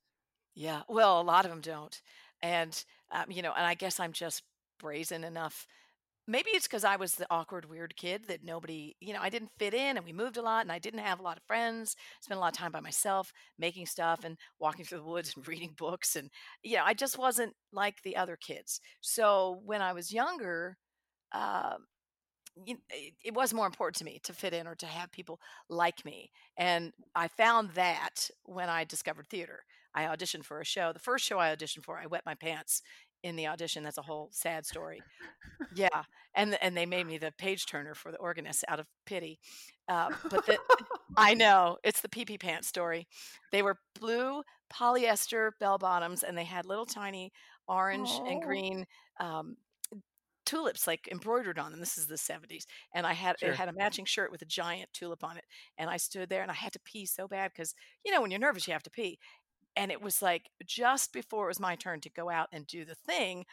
Yeah, 0.53 0.83
well, 0.89 1.21
a 1.21 1.23
lot 1.23 1.45
of 1.45 1.51
them 1.51 1.61
don't, 1.61 2.01
and, 2.41 2.83
um, 3.11 3.31
you 3.31 3.41
know, 3.41 3.53
and 3.53 3.65
I 3.65 3.73
guess 3.73 3.99
I'm 3.99 4.11
just 4.11 4.43
brazen 4.79 5.23
enough. 5.23 5.65
Maybe 6.27 6.51
it's 6.51 6.67
because 6.67 6.83
I 6.83 6.95
was 6.97 7.15
the 7.15 7.25
awkward, 7.31 7.65
weird 7.65 7.95
kid 7.97 8.25
that 8.27 8.43
nobody 8.43 8.95
you 8.99 9.13
know, 9.13 9.19
I 9.21 9.29
didn't 9.29 9.51
fit 9.57 9.73
in, 9.73 9.97
and 9.97 10.05
we 10.05 10.13
moved 10.13 10.37
a 10.37 10.41
lot, 10.41 10.61
and 10.61 10.71
I 10.71 10.79
didn't 10.79 10.99
have 10.99 11.19
a 11.19 11.23
lot 11.23 11.37
of 11.37 11.43
friends, 11.43 11.95
spent 12.21 12.37
a 12.37 12.41
lot 12.41 12.53
of 12.53 12.57
time 12.57 12.71
by 12.71 12.79
myself 12.79 13.33
making 13.57 13.87
stuff 13.87 14.23
and 14.23 14.37
walking 14.59 14.85
through 14.85 14.99
the 14.99 15.03
woods 15.03 15.33
and 15.35 15.47
reading 15.47 15.73
books, 15.77 16.15
and, 16.15 16.29
you 16.63 16.77
know, 16.77 16.83
I 16.85 16.93
just 16.93 17.17
wasn't 17.17 17.53
like 17.73 18.01
the 18.03 18.15
other 18.17 18.37
kids. 18.37 18.79
So, 19.01 19.61
when 19.65 19.81
I 19.81 19.93
was 19.93 20.13
younger, 20.13 20.77
um 21.33 21.87
you, 22.65 22.77
it, 22.89 23.13
it 23.23 23.33
was 23.33 23.53
more 23.53 23.65
important 23.65 23.95
to 23.97 24.05
me 24.05 24.19
to 24.23 24.33
fit 24.33 24.53
in 24.53 24.67
or 24.67 24.75
to 24.75 24.85
have 24.85 25.11
people 25.11 25.39
like 25.69 26.03
me. 26.05 26.29
And 26.57 26.91
I 27.15 27.27
found 27.29 27.71
that 27.71 28.29
when 28.43 28.69
I 28.69 28.83
discovered 28.83 29.27
theater. 29.27 29.63
I 29.93 30.03
auditioned 30.03 30.45
for 30.45 30.61
a 30.61 30.65
show. 30.65 30.93
The 30.93 30.99
first 30.99 31.25
show 31.25 31.37
I 31.39 31.53
auditioned 31.53 31.83
for, 31.83 31.97
I 31.97 32.05
wet 32.05 32.23
my 32.25 32.35
pants 32.35 32.81
in 33.23 33.35
the 33.35 33.47
audition. 33.47 33.83
That's 33.83 33.97
a 33.97 34.03
whole 34.03 34.29
sad 34.31 34.65
story. 34.65 35.01
Yeah, 35.75 36.03
and 36.35 36.57
and 36.61 36.75
they 36.75 36.85
made 36.87 37.05
me 37.05 37.17
the 37.17 37.31
page 37.37 37.65
turner 37.65 37.93
for 37.93 38.11
the 38.11 38.17
organist 38.17 38.65
out 38.67 38.79
of 38.79 38.87
pity. 39.05 39.39
Uh, 39.87 40.09
but 40.29 40.45
the, 40.45 40.57
I 41.17 41.33
know 41.35 41.77
it's 41.83 42.01
the 42.01 42.09
pee 42.09 42.25
pee 42.25 42.37
pants 42.39 42.67
story. 42.67 43.07
They 43.51 43.61
were 43.61 43.77
blue 43.97 44.41
polyester 44.73 45.51
bell 45.59 45.77
bottoms, 45.77 46.23
and 46.23 46.35
they 46.37 46.43
had 46.43 46.65
little 46.65 46.87
tiny 46.87 47.31
orange 47.67 48.09
and 48.25 48.37
oh 48.37 48.45
green 48.45 48.85
um, 49.19 49.55
tulips 50.45 50.87
like 50.87 51.07
embroidered 51.11 51.57
on 51.57 51.71
them. 51.71 51.79
This 51.79 51.97
is 51.97 52.07
the 52.07 52.17
70s. 52.17 52.65
And 52.93 53.05
I 53.05 53.13
had 53.13 53.35
it 53.41 53.55
had 53.55 53.69
a 53.69 53.73
matching 53.73 54.05
shirt 54.05 54.31
with 54.31 54.41
a 54.41 54.45
giant 54.45 54.89
tulip 54.93 55.23
on 55.23 55.37
it. 55.37 55.45
And 55.77 55.89
I 55.89 55.97
stood 55.97 56.29
there 56.29 56.41
and 56.41 56.51
I 56.51 56.55
had 56.55 56.73
to 56.73 56.79
pee 56.83 57.05
so 57.05 57.27
bad 57.27 57.51
because 57.53 57.73
you 58.03 58.11
know 58.11 58.21
when 58.21 58.31
you're 58.31 58.39
nervous 58.39 58.67
you 58.67 58.73
have 58.73 58.83
to 58.83 58.89
pee. 58.89 59.17
And 59.75 59.91
it 59.91 60.01
was 60.01 60.21
like 60.21 60.49
just 60.65 61.13
before 61.13 61.45
it 61.45 61.49
was 61.49 61.59
my 61.59 61.75
turn 61.75 62.01
to 62.01 62.09
go 62.09 62.29
out 62.29 62.49
and 62.51 62.67
do 62.67 62.85
the 62.85 62.95
thing, 62.95 63.45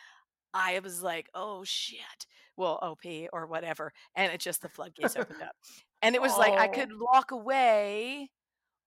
I 0.55 0.81
was 0.81 1.03
like, 1.03 1.29
"Oh 1.35 1.65
shit." 1.65 2.26
Well, 2.56 2.79
OP 2.82 3.29
or 3.32 3.47
whatever. 3.47 3.93
And 4.17 4.32
it 4.32 4.41
just 4.41 4.62
the 4.62 4.69
floodgates 4.69 5.17
opened 5.17 5.43
up. 5.43 5.56
And 6.03 6.15
it 6.15 6.23
was 6.23 6.37
like 6.37 6.55
I 6.55 6.69
oh 6.69 6.73
could 6.73 6.91
walk 6.99 7.31
away 7.31 8.31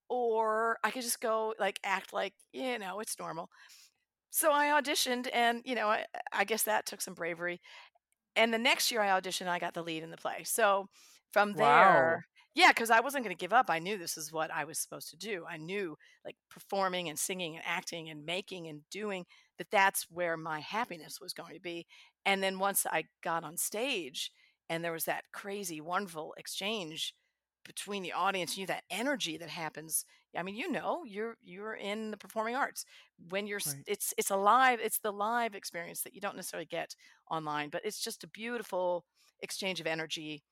or 0.10 0.78
I 0.84 0.92
could 0.92 1.04
just 1.04 1.22
go 1.22 1.54
like 1.60 1.80
act 1.84 2.14
like, 2.14 2.34
you 2.54 2.80
know, 2.80 3.00
it's 3.00 3.18
normal. 3.20 3.50
So 4.30 4.52
I 4.52 4.68
auditioned 4.68 5.30
and, 5.34 5.62
you 5.66 5.76
know, 5.76 5.88
I, 5.90 6.06
I 6.34 6.44
guess 6.46 6.64
that 6.64 6.86
took 6.86 7.02
some 7.02 7.14
bravery 7.14 7.62
and 8.36 8.54
the 8.54 8.58
next 8.58 8.92
year 8.92 9.02
I 9.02 9.20
auditioned, 9.20 9.48
I 9.48 9.60
got 9.60 9.74
the 9.74 9.84
lead 9.84 10.04
in 10.04 10.12
the 10.12 10.18
play. 10.18 10.44
So 10.44 10.88
from 11.32 11.54
wow 11.54 11.58
there, 11.58 12.28
yeah, 12.54 12.70
because 12.70 12.90
I 12.90 13.00
wasn't 13.00 13.24
going 13.24 13.36
to 13.36 13.40
give 13.40 13.54
up. 13.54 13.70
I 13.70 13.80
knew 13.80 13.98
this 13.98 14.18
is 14.18 14.32
what 14.32 14.52
I 14.52 14.66
was 14.66 14.78
supposed 14.78 15.10
to 15.12 15.18
do. 15.18 15.46
I 15.50 15.58
knew 15.58 15.98
like 16.26 16.36
performing 16.50 17.08
and 17.08 17.18
singing 17.18 17.56
and 17.56 17.64
acting 17.66 18.10
and 18.10 18.26
making 18.26 18.68
and 18.68 18.82
doing 18.90 19.26
that 19.58 19.72
that's 19.72 20.08
where 20.10 20.36
my 20.36 20.60
happiness 20.60 21.20
was 21.22 21.34
going 21.34 21.54
to 21.54 21.62
be. 21.62 21.86
And 22.26 22.44
then 22.44 22.60
once 22.60 22.86
I 22.86 23.06
got 23.24 23.44
on 23.44 23.56
stage 23.58 24.32
and 24.70 24.84
there 24.84 24.92
was 24.92 25.06
that 25.06 25.24
crazy, 25.32 25.80
wonderful 25.80 26.34
exchange 26.38 27.14
between 27.64 28.04
the 28.04 28.12
audience, 28.12 28.58
you 28.58 28.66
that 28.68 28.84
energy 28.90 29.38
that 29.38 29.50
happens. 29.50 30.04
I 30.36 30.44
mean, 30.44 30.56
you 30.56 30.72
know, 30.72 31.04
you're 31.06 31.36
you're 31.44 31.76
in 31.76 32.12
the 32.12 32.18
performing 32.18 32.56
arts 32.56 32.86
when 33.30 33.48
you're 33.48 33.60
right. 33.66 33.84
it's 33.86 34.14
it's 34.18 34.32
alive 34.32 34.80
it's 34.82 35.00
the 35.00 35.12
live 35.12 35.56
experience 35.56 36.02
that 36.02 36.14
you 36.16 36.22
don't 36.22 36.36
necessarily 36.36 36.66
get 36.66 36.96
online, 37.30 37.70
but 37.70 37.82
it's 37.86 38.00
just 38.00 38.24
a 38.24 38.28
beautiful 38.28 39.06
exchange 39.42 39.80
of 39.80 39.88
energy 39.88 40.44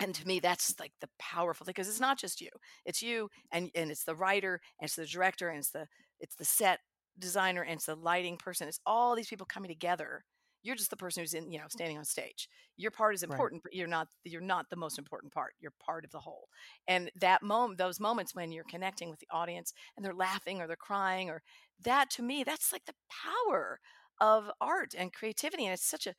and 0.00 0.14
to 0.14 0.26
me 0.26 0.40
that's 0.40 0.78
like 0.78 0.92
the 1.00 1.08
powerful 1.18 1.64
thing 1.64 1.72
because 1.74 1.88
it's 1.88 2.00
not 2.00 2.18
just 2.18 2.40
you 2.40 2.50
it's 2.84 3.02
you 3.02 3.28
and 3.52 3.70
and 3.74 3.90
it's 3.90 4.04
the 4.04 4.14
writer 4.14 4.60
and 4.80 4.86
it's 4.86 4.96
the 4.96 5.06
director 5.06 5.48
and 5.48 5.58
it's 5.58 5.70
the 5.70 5.86
it's 6.20 6.36
the 6.36 6.44
set 6.44 6.80
designer 7.18 7.62
and 7.62 7.74
it's 7.74 7.86
the 7.86 7.96
lighting 7.96 8.36
person 8.36 8.68
it's 8.68 8.80
all 8.86 9.14
these 9.14 9.28
people 9.28 9.46
coming 9.46 9.68
together. 9.68 10.24
You're 10.62 10.76
just 10.76 10.90
the 10.90 10.96
person 10.96 11.22
who's 11.22 11.34
in 11.34 11.50
you 11.50 11.58
know 11.58 11.64
standing 11.68 11.98
on 11.98 12.04
stage. 12.04 12.48
Your 12.76 12.90
part 12.90 13.14
is 13.14 13.22
right. 13.22 13.30
important 13.30 13.62
but 13.62 13.74
you're 13.74 13.86
not 13.86 14.08
you're 14.24 14.40
not 14.40 14.70
the 14.70 14.76
most 14.76 14.98
important 14.98 15.32
part 15.32 15.54
you're 15.60 15.72
part 15.84 16.04
of 16.04 16.10
the 16.10 16.20
whole. 16.20 16.48
And 16.86 17.10
that 17.20 17.42
moment 17.42 17.78
those 17.78 18.00
moments 18.00 18.34
when 18.34 18.52
you're 18.52 18.64
connecting 18.64 19.10
with 19.10 19.20
the 19.20 19.28
audience 19.30 19.72
and 19.96 20.04
they're 20.04 20.14
laughing 20.14 20.60
or 20.60 20.66
they're 20.66 20.76
crying 20.76 21.30
or 21.30 21.42
that 21.84 22.10
to 22.10 22.22
me 22.22 22.44
that's 22.44 22.72
like 22.72 22.86
the 22.86 22.94
power 23.08 23.80
of 24.20 24.50
art 24.60 24.94
and 24.98 25.12
creativity 25.12 25.64
and 25.64 25.74
it's 25.74 25.88
such 25.88 26.06
a 26.06 26.14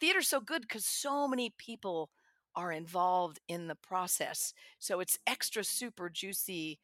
theater's 0.00 0.28
so 0.28 0.40
good 0.40 0.62
because 0.62 0.86
so 0.86 1.26
many 1.26 1.52
people 1.58 2.10
are 2.56 2.72
involved 2.72 3.40
in 3.48 3.66
the 3.68 3.74
process. 3.76 4.52
So 4.78 5.00
it's 5.00 5.18
extra 5.26 5.64
super 5.64 6.08
juicy 6.10 6.78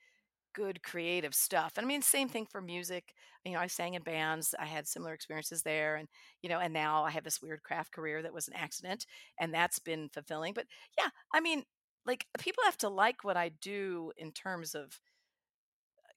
good 0.54 0.82
creative 0.82 1.34
stuff. 1.34 1.74
And 1.76 1.84
I 1.84 1.88
mean, 1.88 2.02
same 2.02 2.28
thing 2.28 2.46
for 2.46 2.60
music. 2.60 3.14
You 3.44 3.52
know, 3.52 3.60
I 3.60 3.66
sang 3.68 3.94
in 3.94 4.02
bands. 4.02 4.54
I 4.58 4.64
had 4.66 4.88
similar 4.88 5.12
experiences 5.12 5.62
there 5.62 5.96
and, 5.96 6.08
you 6.42 6.48
know, 6.48 6.58
and 6.58 6.72
now 6.72 7.04
I 7.04 7.10
have 7.10 7.24
this 7.24 7.40
weird 7.40 7.62
craft 7.62 7.92
career 7.92 8.22
that 8.22 8.32
was 8.34 8.48
an 8.48 8.54
accident 8.56 9.06
and 9.38 9.54
that's 9.54 9.78
been 9.78 10.08
fulfilling. 10.12 10.54
But 10.54 10.66
yeah, 10.98 11.10
I 11.32 11.40
mean, 11.40 11.62
like 12.06 12.26
people 12.38 12.64
have 12.64 12.78
to 12.78 12.88
like 12.88 13.22
what 13.24 13.36
I 13.36 13.50
do 13.60 14.12
in 14.16 14.32
terms 14.32 14.74
of 14.74 15.00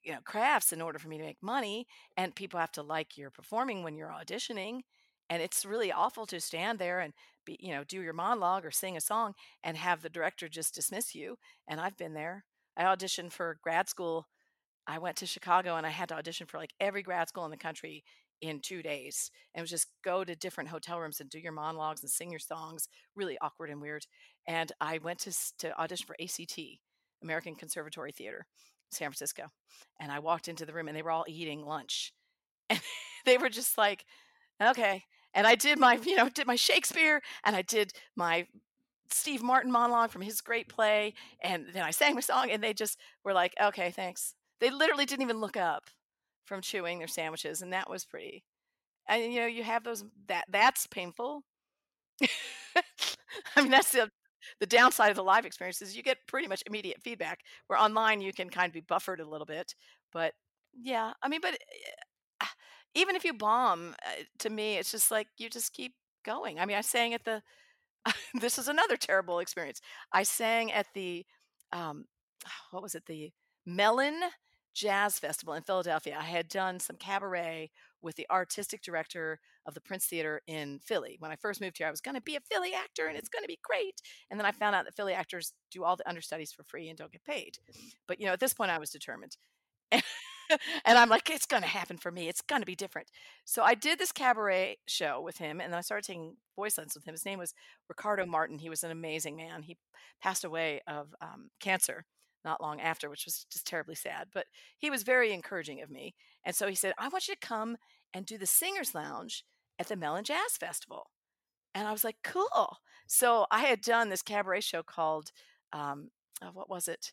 you 0.03 0.11
know 0.13 0.19
crafts 0.23 0.73
in 0.73 0.81
order 0.81 0.99
for 0.99 1.07
me 1.07 1.17
to 1.17 1.23
make 1.23 1.41
money 1.41 1.87
and 2.17 2.35
people 2.35 2.59
have 2.59 2.71
to 2.71 2.81
like 2.81 3.17
your 3.17 3.29
performing 3.29 3.83
when 3.83 3.95
you're 3.95 4.09
auditioning 4.09 4.81
and 5.31 5.41
it's 5.41 5.65
really 5.65 5.93
awful 5.93 6.27
to 6.27 6.41
stand 6.41 6.79
there 6.79 6.99
and 7.01 7.13
be 7.47 7.57
you 7.61 7.73
know 7.73 7.83
do 7.85 8.01
your 8.01 8.13
monologue 8.13 8.65
or 8.65 8.71
sing 8.71 8.97
a 8.97 9.01
song 9.01 9.33
and 9.63 9.77
have 9.77 10.03
the 10.03 10.09
director 10.09 10.49
just 10.49 10.75
dismiss 10.75 11.15
you 11.15 11.37
and 11.67 11.79
i've 11.81 11.97
been 11.97 12.13
there 12.13 12.45
i 12.77 12.83
auditioned 12.83 13.31
for 13.31 13.57
grad 13.63 13.89
school 13.89 14.27
i 14.87 14.99
went 14.99 15.15
to 15.17 15.25
chicago 15.25 15.75
and 15.77 15.87
i 15.87 15.89
had 15.89 16.09
to 16.09 16.15
audition 16.15 16.47
for 16.47 16.57
like 16.59 16.73
every 16.79 17.01
grad 17.03 17.29
school 17.29 17.45
in 17.45 17.51
the 17.51 17.57
country 17.57 18.03
in 18.41 18.59
two 18.59 18.83
days 18.83 19.31
and 19.55 19.61
it 19.61 19.63
was 19.63 19.71
just 19.71 19.87
go 20.03 20.23
to 20.23 20.35
different 20.35 20.69
hotel 20.69 20.99
rooms 20.99 21.19
and 21.19 21.29
do 21.29 21.39
your 21.39 21.53
monologues 21.53 22.03
and 22.03 22.11
sing 22.11 22.31
your 22.31 22.39
songs 22.39 22.87
really 23.15 23.37
awkward 23.41 23.69
and 23.69 23.81
weird 23.81 24.05
and 24.47 24.71
i 24.81 24.99
went 24.99 25.19
to, 25.19 25.31
to 25.59 25.79
audition 25.79 26.05
for 26.07 26.15
act 26.21 26.61
american 27.23 27.55
conservatory 27.55 28.11
theater 28.11 28.45
San 28.91 29.09
Francisco. 29.09 29.45
And 29.99 30.11
I 30.11 30.19
walked 30.19 30.47
into 30.47 30.65
the 30.65 30.73
room 30.73 30.87
and 30.87 30.97
they 30.97 31.01
were 31.01 31.11
all 31.11 31.25
eating 31.27 31.65
lunch. 31.65 32.13
And 32.69 32.81
they 33.25 33.37
were 33.37 33.49
just 33.49 33.77
like, 33.77 34.05
okay. 34.61 35.03
And 35.33 35.47
I 35.47 35.55
did 35.55 35.79
my, 35.79 35.95
you 36.05 36.15
know, 36.15 36.29
did 36.29 36.47
my 36.47 36.55
Shakespeare 36.55 37.21
and 37.43 37.55
I 37.55 37.61
did 37.61 37.93
my 38.15 38.47
Steve 39.09 39.41
Martin 39.43 39.71
monologue 39.71 40.11
from 40.11 40.21
his 40.21 40.41
great 40.41 40.69
play. 40.69 41.13
And 41.43 41.67
then 41.73 41.83
I 41.83 41.91
sang 41.91 42.15
my 42.15 42.21
song 42.21 42.49
and 42.51 42.63
they 42.63 42.73
just 42.73 42.99
were 43.23 43.33
like, 43.33 43.53
okay, 43.61 43.91
thanks. 43.91 44.35
They 44.59 44.69
literally 44.69 45.05
didn't 45.05 45.23
even 45.23 45.39
look 45.39 45.57
up 45.57 45.85
from 46.45 46.61
chewing 46.61 46.99
their 46.99 47.07
sandwiches. 47.07 47.61
And 47.61 47.73
that 47.73 47.89
was 47.89 48.05
pretty. 48.05 48.43
And, 49.07 49.33
you 49.33 49.41
know, 49.41 49.47
you 49.47 49.63
have 49.63 49.83
those, 49.83 50.05
that 50.27 50.45
that's 50.49 50.87
painful. 50.87 51.43
I 53.55 53.61
mean, 53.61 53.71
that's 53.71 53.91
the 53.91 54.09
the 54.59 54.65
downside 54.65 55.11
of 55.11 55.15
the 55.15 55.23
live 55.23 55.45
experience 55.45 55.81
is 55.81 55.95
you 55.95 56.03
get 56.03 56.17
pretty 56.27 56.47
much 56.47 56.63
immediate 56.65 57.01
feedback 57.03 57.39
where 57.67 57.79
online 57.79 58.21
you 58.21 58.33
can 58.33 58.49
kind 58.49 58.67
of 58.67 58.73
be 58.73 58.81
buffered 58.81 59.19
a 59.19 59.27
little 59.27 59.45
bit 59.45 59.75
but 60.11 60.33
yeah 60.81 61.13
i 61.21 61.27
mean 61.29 61.39
but 61.41 61.53
uh, 61.53 61.57
even 62.95 63.15
if 63.15 63.23
you 63.23 63.33
bomb 63.33 63.95
uh, 64.05 64.23
to 64.39 64.49
me 64.49 64.77
it's 64.77 64.91
just 64.91 65.11
like 65.11 65.27
you 65.37 65.49
just 65.49 65.73
keep 65.73 65.93
going 66.25 66.59
i 66.59 66.65
mean 66.65 66.77
i 66.77 66.81
sang 66.81 67.13
at 67.13 67.23
the 67.25 67.41
this 68.41 68.57
is 68.57 68.67
another 68.67 68.97
terrible 68.97 69.39
experience 69.39 69.81
i 70.13 70.23
sang 70.23 70.71
at 70.71 70.87
the 70.93 71.25
um 71.73 72.05
what 72.71 72.83
was 72.83 72.95
it 72.95 73.05
the 73.07 73.31
mellon 73.65 74.19
jazz 74.73 75.19
festival 75.19 75.53
in 75.53 75.63
philadelphia 75.63 76.17
i 76.19 76.23
had 76.23 76.47
done 76.47 76.79
some 76.79 76.95
cabaret 76.95 77.69
with 78.01 78.15
the 78.15 78.27
artistic 78.31 78.81
director 78.81 79.39
of 79.65 79.73
the 79.73 79.81
Prince 79.81 80.05
Theater 80.05 80.41
in 80.47 80.79
Philly. 80.79 81.17
When 81.19 81.31
I 81.31 81.35
first 81.35 81.61
moved 81.61 81.77
here, 81.77 81.87
I 81.87 81.91
was 81.91 82.01
going 82.01 82.15
to 82.15 82.21
be 82.21 82.35
a 82.35 82.41
Philly 82.51 82.73
actor 82.73 83.07
and 83.07 83.17
it's 83.17 83.29
going 83.29 83.43
to 83.43 83.47
be 83.47 83.59
great. 83.63 84.01
And 84.29 84.39
then 84.39 84.45
I 84.45 84.51
found 84.51 84.75
out 84.75 84.85
that 84.85 84.95
Philly 84.95 85.13
actors 85.13 85.53
do 85.71 85.83
all 85.83 85.95
the 85.95 86.09
understudies 86.09 86.51
for 86.51 86.63
free 86.63 86.89
and 86.89 86.97
don't 86.97 87.11
get 87.11 87.23
paid. 87.23 87.57
But, 88.07 88.19
you 88.19 88.25
know, 88.25 88.33
at 88.33 88.39
this 88.39 88.53
point, 88.53 88.71
I 88.71 88.79
was 88.79 88.89
determined. 88.89 89.37
I'm 90.85 91.09
like, 91.09 91.29
it's 91.29 91.45
going 91.45 91.63
to 91.63 91.69
happen 91.69 91.97
for 91.97 92.11
me. 92.11 92.27
It's 92.27 92.41
going 92.41 92.61
to 92.61 92.65
be 92.65 92.75
different. 92.75 93.09
So 93.45 93.63
I 93.63 93.73
did 93.73 93.99
this 93.99 94.11
cabaret 94.11 94.77
show 94.87 95.21
with 95.21 95.37
him, 95.37 95.59
and 95.59 95.71
then 95.71 95.77
I 95.77 95.81
started 95.81 96.05
taking 96.05 96.37
voice 96.55 96.77
lessons 96.77 96.95
with 96.95 97.05
him. 97.05 97.13
His 97.13 97.25
name 97.25 97.39
was 97.39 97.53
Ricardo 97.89 98.25
Martin. 98.25 98.59
He 98.59 98.69
was 98.69 98.83
an 98.83 98.91
amazing 98.91 99.35
man. 99.35 99.63
He 99.63 99.77
passed 100.21 100.43
away 100.43 100.81
of 100.87 101.13
um, 101.21 101.49
cancer 101.59 102.05
not 102.43 102.61
long 102.61 102.79
after, 102.79 103.09
which 103.09 103.25
was 103.25 103.45
just 103.51 103.67
terribly 103.67 103.95
sad. 103.95 104.27
But 104.33 104.45
he 104.77 104.89
was 104.89 105.03
very 105.03 105.31
encouraging 105.33 105.81
of 105.81 105.89
me. 105.89 106.15
And 106.43 106.55
so 106.55 106.67
he 106.67 106.75
said, 106.75 106.93
I 106.97 107.07
want 107.07 107.27
you 107.27 107.35
to 107.35 107.47
come 107.47 107.77
and 108.13 108.25
do 108.25 108.37
the 108.37 108.45
Singers 108.45 108.95
Lounge 108.95 109.43
at 109.79 109.87
the 109.87 109.95
Mellon 109.95 110.23
Jazz 110.23 110.57
Festival. 110.59 111.11
And 111.73 111.87
I 111.87 111.91
was 111.91 112.03
like, 112.03 112.17
cool. 112.23 112.77
So 113.07 113.45
I 113.51 113.61
had 113.61 113.81
done 113.81 114.09
this 114.09 114.21
cabaret 114.21 114.61
show 114.61 114.83
called, 114.83 115.31
um, 115.71 116.09
oh, 116.41 116.49
what 116.53 116.69
was 116.69 116.87
it? 116.87 117.11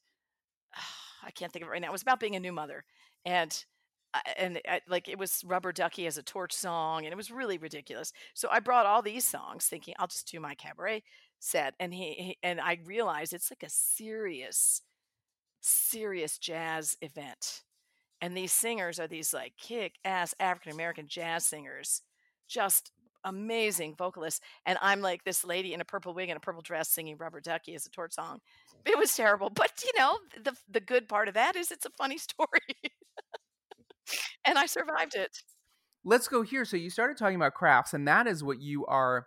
I 1.23 1.31
can't 1.31 1.53
think 1.53 1.65
of 1.65 1.69
it 1.69 1.73
right 1.73 1.83
now. 1.83 1.89
It 1.89 1.93
was 1.93 2.03
about 2.03 2.21
being 2.21 2.37
a 2.37 2.41
new 2.41 2.53
mother. 2.53 2.85
And 3.25 3.65
uh, 4.15 4.21
and 4.39 4.61
I, 4.69 4.81
like 4.89 5.09
it 5.09 5.19
was 5.19 5.45
rubber 5.47 5.73
ducky 5.73 6.07
as 6.07 6.17
a 6.17 6.23
torch 6.23 6.55
song 6.55 7.05
and 7.05 7.13
it 7.13 7.17
was 7.17 7.31
really 7.31 7.59
ridiculous 7.59 8.11
so 8.33 8.49
i 8.51 8.59
brought 8.59 8.87
all 8.87 9.03
these 9.03 9.27
songs 9.27 9.67
thinking 9.67 9.93
i'll 9.99 10.07
just 10.07 10.31
do 10.31 10.41
my 10.41 10.55
cabaret 10.55 11.03
set 11.41 11.75
and 11.79 11.93
he, 11.93 12.15
he 12.15 12.39
and 12.43 12.59
i 12.59 12.79
realized 12.87 13.35
it's 13.35 13.51
like 13.51 13.63
a 13.63 13.69
serious 13.69 14.81
serious 15.61 16.39
jazz 16.39 16.97
event. 17.03 17.63
And 18.21 18.37
these 18.37 18.53
singers 18.53 18.99
are 18.99 19.07
these 19.07 19.33
like 19.33 19.55
kick 19.59 19.97
ass 20.05 20.35
African 20.41 20.73
American 20.73 21.07
jazz 21.07 21.45
singers, 21.45 22.03
just 22.49 22.93
amazing 23.25 23.95
vocalists. 23.97 24.41
And 24.67 24.79
I'm 24.83 25.01
like 25.01 25.25
this 25.25 25.45
lady 25.45 25.75
in 25.75 25.81
a 25.81 25.85
purple 25.85 26.15
wig 26.15 26.29
and 26.29 26.37
a 26.37 26.41
purple 26.41 26.63
dress 26.63 26.89
singing 26.89 27.17
Rubber 27.17 27.41
Ducky 27.41 27.75
as 27.75 27.87
a 27.87 27.91
torch 27.91 28.15
song. 28.15 28.41
It 28.85 28.99
was 28.99 29.15
terrible. 29.15 29.51
But 29.51 29.83
you 29.85 29.93
know, 29.99 30.19
the 30.43 30.57
the 30.69 30.81
good 30.81 31.09
part 31.09 31.29
of 31.29 31.35
that 31.35 31.57
is 31.57 31.71
it's 31.71 31.87
a 31.87 31.91
funny 31.91 32.19
story. 32.19 32.49
And 34.45 34.59
I 34.59 34.67
survived 34.67 35.15
it. 35.15 35.37
Let's 36.05 36.29
go 36.29 36.43
here. 36.43 36.65
So 36.65 36.77
you 36.77 36.91
started 36.91 37.17
talking 37.17 37.37
about 37.37 37.55
crafts, 37.55 37.93
and 37.93 38.07
that 38.09 38.27
is 38.27 38.43
what 38.43 38.61
you 38.61 38.87
are 38.87 39.27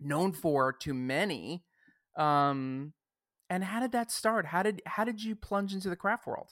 known 0.00 0.32
for 0.32 0.72
to 0.72 0.94
many. 0.94 1.64
Um, 2.16 2.92
and 3.48 3.62
how 3.64 3.80
did 3.80 3.92
that 3.92 4.10
start? 4.10 4.46
How 4.46 4.62
did 4.62 4.82
how 4.86 5.04
did 5.04 5.22
you 5.22 5.36
plunge 5.36 5.74
into 5.74 5.88
the 5.90 5.96
craft 5.96 6.26
world? 6.26 6.50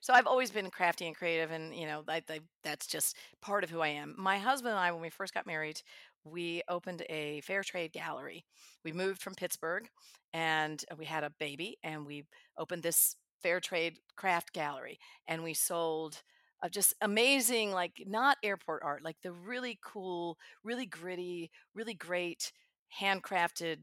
So 0.00 0.12
I've 0.12 0.26
always 0.28 0.50
been 0.50 0.70
crafty 0.70 1.06
and 1.06 1.16
creative, 1.16 1.50
and 1.50 1.74
you 1.74 1.86
know, 1.86 2.04
I, 2.08 2.22
I, 2.28 2.40
that's 2.62 2.86
just 2.86 3.16
part 3.42 3.64
of 3.64 3.70
who 3.70 3.80
I 3.80 3.88
am. 3.88 4.14
My 4.16 4.38
husband 4.38 4.70
and 4.70 4.78
I, 4.78 4.92
when 4.92 5.02
we 5.02 5.10
first 5.10 5.34
got 5.34 5.46
married, 5.46 5.82
we 6.24 6.62
opened 6.68 7.02
a 7.10 7.40
fair 7.40 7.62
trade 7.64 7.92
gallery. 7.92 8.44
We 8.84 8.92
moved 8.92 9.20
from 9.20 9.34
Pittsburgh, 9.34 9.88
and 10.32 10.82
we 10.96 11.04
had 11.04 11.24
a 11.24 11.32
baby, 11.40 11.78
and 11.82 12.06
we 12.06 12.24
opened 12.56 12.84
this 12.84 13.16
fair 13.42 13.58
trade 13.58 13.98
craft 14.16 14.52
gallery, 14.52 14.98
and 15.26 15.42
we 15.42 15.54
sold 15.54 16.22
uh, 16.62 16.68
just 16.68 16.94
amazing, 17.00 17.72
like 17.72 18.02
not 18.06 18.36
airport 18.42 18.82
art, 18.82 19.02
like 19.02 19.16
the 19.22 19.32
really 19.32 19.78
cool, 19.82 20.38
really 20.64 20.86
gritty, 20.86 21.50
really 21.74 21.94
great 21.94 22.52
handcrafted 23.00 23.78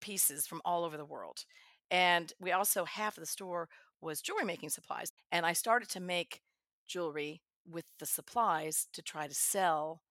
pieces 0.00 0.46
from 0.46 0.60
all 0.64 0.84
over 0.84 0.96
the 0.96 1.04
world. 1.04 1.44
And 1.90 2.32
we 2.40 2.52
also, 2.52 2.84
half 2.84 3.16
of 3.16 3.22
the 3.22 3.26
store 3.26 3.68
was 4.00 4.20
jewelry 4.20 4.44
making 4.44 4.70
supplies. 4.70 5.12
And 5.32 5.46
I 5.46 5.52
started 5.52 5.88
to 5.90 6.00
make 6.00 6.42
jewelry 6.86 7.42
with 7.68 7.86
the 7.98 8.06
supplies 8.06 8.88
to 8.92 9.02
try 9.02 9.26
to 9.26 9.34
sell. 9.34 10.02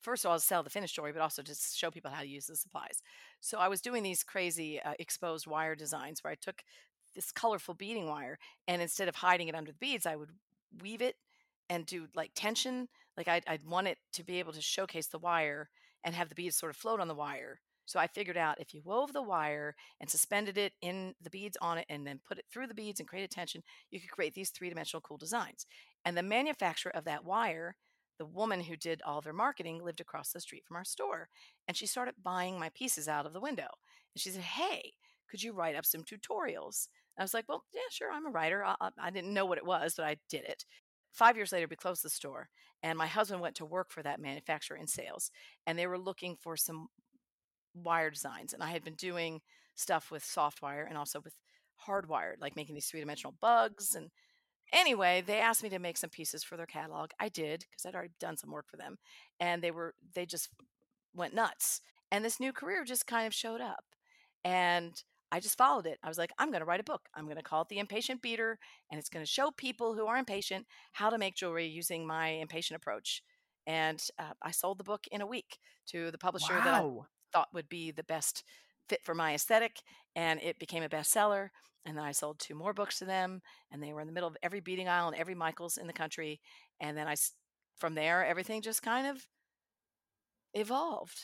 First 0.00 0.24
of 0.24 0.30
all, 0.30 0.36
to 0.36 0.44
sell 0.44 0.62
the 0.62 0.70
finished 0.70 0.96
jewelry, 0.96 1.12
but 1.12 1.22
also 1.22 1.42
to 1.42 1.54
show 1.54 1.90
people 1.90 2.10
how 2.10 2.22
to 2.22 2.28
use 2.28 2.46
the 2.46 2.56
supplies. 2.56 3.02
So 3.40 3.58
I 3.58 3.68
was 3.68 3.80
doing 3.80 4.02
these 4.02 4.24
crazy 4.24 4.80
uh, 4.80 4.94
exposed 4.98 5.46
wire 5.46 5.76
designs 5.76 6.22
where 6.22 6.32
I 6.32 6.36
took 6.36 6.62
this 7.14 7.30
colorful 7.30 7.74
beading 7.74 8.08
wire 8.08 8.38
and 8.66 8.82
instead 8.82 9.08
of 9.08 9.16
hiding 9.16 9.48
it 9.48 9.54
under 9.54 9.70
the 9.70 9.78
beads, 9.78 10.06
I 10.06 10.16
would 10.16 10.30
weave 10.80 11.02
it 11.02 11.16
and 11.68 11.86
do 11.86 12.08
like 12.14 12.32
tension. 12.34 12.88
Like 13.16 13.28
I'd, 13.28 13.44
I'd 13.46 13.64
want 13.64 13.88
it 13.88 13.98
to 14.14 14.24
be 14.24 14.38
able 14.38 14.52
to 14.52 14.60
showcase 14.60 15.06
the 15.06 15.18
wire 15.18 15.68
and 16.04 16.14
have 16.14 16.28
the 16.28 16.34
beads 16.34 16.56
sort 16.56 16.70
of 16.70 16.76
float 16.76 17.00
on 17.00 17.08
the 17.08 17.14
wire 17.14 17.60
so 17.84 17.98
I 17.98 18.06
figured 18.06 18.36
out 18.36 18.60
if 18.60 18.72
you 18.72 18.80
wove 18.84 19.12
the 19.12 19.22
wire 19.22 19.74
and 20.00 20.08
suspended 20.08 20.56
it 20.56 20.72
in 20.80 21.14
the 21.20 21.30
beads 21.30 21.56
on 21.60 21.78
it 21.78 21.86
and 21.88 22.06
then 22.06 22.20
put 22.26 22.38
it 22.38 22.46
through 22.50 22.68
the 22.68 22.74
beads 22.74 23.00
and 23.00 23.08
create 23.08 23.24
a 23.24 23.28
tension, 23.28 23.62
you 23.90 24.00
could 24.00 24.10
create 24.10 24.34
these 24.34 24.50
three 24.50 24.68
dimensional 24.68 25.00
cool 25.00 25.16
designs. 25.16 25.66
And 26.04 26.16
the 26.16 26.22
manufacturer 26.22 26.94
of 26.94 27.04
that 27.04 27.24
wire, 27.24 27.76
the 28.18 28.26
woman 28.26 28.62
who 28.62 28.76
did 28.76 29.02
all 29.04 29.20
their 29.20 29.32
marketing, 29.32 29.82
lived 29.82 30.00
across 30.00 30.32
the 30.32 30.40
street 30.40 30.64
from 30.66 30.76
our 30.76 30.84
store. 30.84 31.28
And 31.66 31.76
she 31.76 31.86
started 31.86 32.14
buying 32.22 32.58
my 32.58 32.70
pieces 32.70 33.08
out 33.08 33.26
of 33.26 33.32
the 33.32 33.40
window. 33.40 33.68
And 34.14 34.20
she 34.20 34.30
said, 34.30 34.42
Hey, 34.42 34.94
could 35.28 35.42
you 35.42 35.52
write 35.52 35.76
up 35.76 35.86
some 35.86 36.04
tutorials? 36.04 36.88
I 37.18 37.22
was 37.22 37.34
like, 37.34 37.48
Well, 37.48 37.64
yeah, 37.74 37.80
sure, 37.90 38.12
I'm 38.12 38.26
a 38.26 38.30
writer. 38.30 38.64
I, 38.64 38.90
I 38.98 39.10
didn't 39.10 39.34
know 39.34 39.46
what 39.46 39.58
it 39.58 39.66
was, 39.66 39.94
but 39.96 40.06
I 40.06 40.16
did 40.28 40.44
it. 40.44 40.64
Five 41.12 41.36
years 41.36 41.52
later, 41.52 41.66
we 41.68 41.76
closed 41.76 42.02
the 42.02 42.10
store, 42.10 42.48
and 42.82 42.98
my 42.98 43.06
husband 43.06 43.40
went 43.40 43.54
to 43.56 43.66
work 43.66 43.90
for 43.90 44.02
that 44.02 44.20
manufacturer 44.20 44.76
in 44.76 44.86
sales. 44.86 45.30
And 45.66 45.78
they 45.78 45.86
were 45.86 45.98
looking 45.98 46.36
for 46.36 46.56
some 46.56 46.88
wire 47.74 48.10
designs 48.10 48.52
and 48.52 48.62
I 48.62 48.70
had 48.70 48.84
been 48.84 48.94
doing 48.94 49.40
stuff 49.74 50.10
with 50.10 50.24
soft 50.24 50.62
wire 50.62 50.86
and 50.88 50.98
also 50.98 51.20
with 51.20 51.34
hardwired, 51.86 52.40
like 52.40 52.56
making 52.56 52.74
these 52.74 52.86
three 52.86 53.00
dimensional 53.00 53.34
bugs. 53.40 53.94
And 53.94 54.10
anyway, 54.72 55.22
they 55.24 55.40
asked 55.40 55.62
me 55.62 55.70
to 55.70 55.78
make 55.78 55.96
some 55.96 56.10
pieces 56.10 56.44
for 56.44 56.56
their 56.56 56.66
catalog. 56.66 57.10
I 57.18 57.28
did 57.28 57.64
because 57.70 57.86
I'd 57.86 57.94
already 57.94 58.12
done 58.20 58.36
some 58.36 58.50
work 58.50 58.66
for 58.68 58.76
them. 58.76 58.96
And 59.40 59.62
they 59.62 59.70
were, 59.70 59.94
they 60.14 60.26
just 60.26 60.50
went 61.14 61.34
nuts. 61.34 61.80
And 62.10 62.24
this 62.24 62.40
new 62.40 62.52
career 62.52 62.84
just 62.84 63.06
kind 63.06 63.26
of 63.26 63.34
showed 63.34 63.60
up. 63.60 63.84
And 64.44 65.02
I 65.32 65.40
just 65.40 65.56
followed 65.56 65.86
it. 65.86 65.98
I 66.04 66.08
was 66.08 66.18
like, 66.18 66.30
I'm 66.38 66.50
going 66.50 66.60
to 66.60 66.66
write 66.66 66.80
a 66.80 66.84
book. 66.84 67.08
I'm 67.14 67.24
going 67.24 67.38
to 67.38 67.42
call 67.42 67.62
it 67.62 67.68
The 67.68 67.78
Impatient 67.78 68.20
Beader, 68.20 68.58
and 68.90 69.00
it's 69.00 69.08
going 69.08 69.24
to 69.24 69.30
show 69.30 69.50
people 69.50 69.94
who 69.94 70.06
are 70.06 70.18
impatient 70.18 70.66
how 70.92 71.08
to 71.08 71.16
make 71.16 71.36
jewelry 71.36 71.66
using 71.66 72.06
my 72.06 72.28
impatient 72.28 72.76
approach. 72.76 73.22
And 73.66 74.00
uh, 74.18 74.34
I 74.42 74.50
sold 74.50 74.78
the 74.78 74.84
book 74.84 75.06
in 75.10 75.22
a 75.22 75.26
week 75.26 75.58
to 75.88 76.10
the 76.10 76.18
publisher 76.18 76.54
wow. 76.58 76.64
that 76.64 76.74
I 76.74 76.88
thought 77.32 77.54
would 77.54 77.68
be 77.70 77.90
the 77.90 78.04
best 78.04 78.44
fit 78.88 79.00
for 79.04 79.14
my 79.14 79.32
aesthetic 79.32 79.80
and 80.14 80.40
it 80.42 80.58
became 80.58 80.82
a 80.82 80.88
bestseller 80.88 81.48
And 81.86 81.96
then 81.96 82.04
I 82.04 82.12
sold 82.12 82.38
two 82.38 82.54
more 82.54 82.74
books 82.74 82.98
to 82.98 83.04
them, 83.04 83.40
and 83.70 83.82
they 83.82 83.92
were 83.92 84.00
in 84.00 84.06
the 84.06 84.12
middle 84.12 84.28
of 84.28 84.36
every 84.42 84.60
beading 84.60 84.88
aisle 84.88 85.08
and 85.08 85.16
every 85.16 85.34
Michaels 85.34 85.78
in 85.78 85.86
the 85.86 85.92
country. 85.92 86.40
And 86.78 86.96
then 86.96 87.08
I, 87.08 87.14
from 87.78 87.94
there, 87.94 88.24
everything 88.24 88.62
just 88.62 88.82
kind 88.82 89.06
of 89.06 89.26
evolved. 90.54 91.18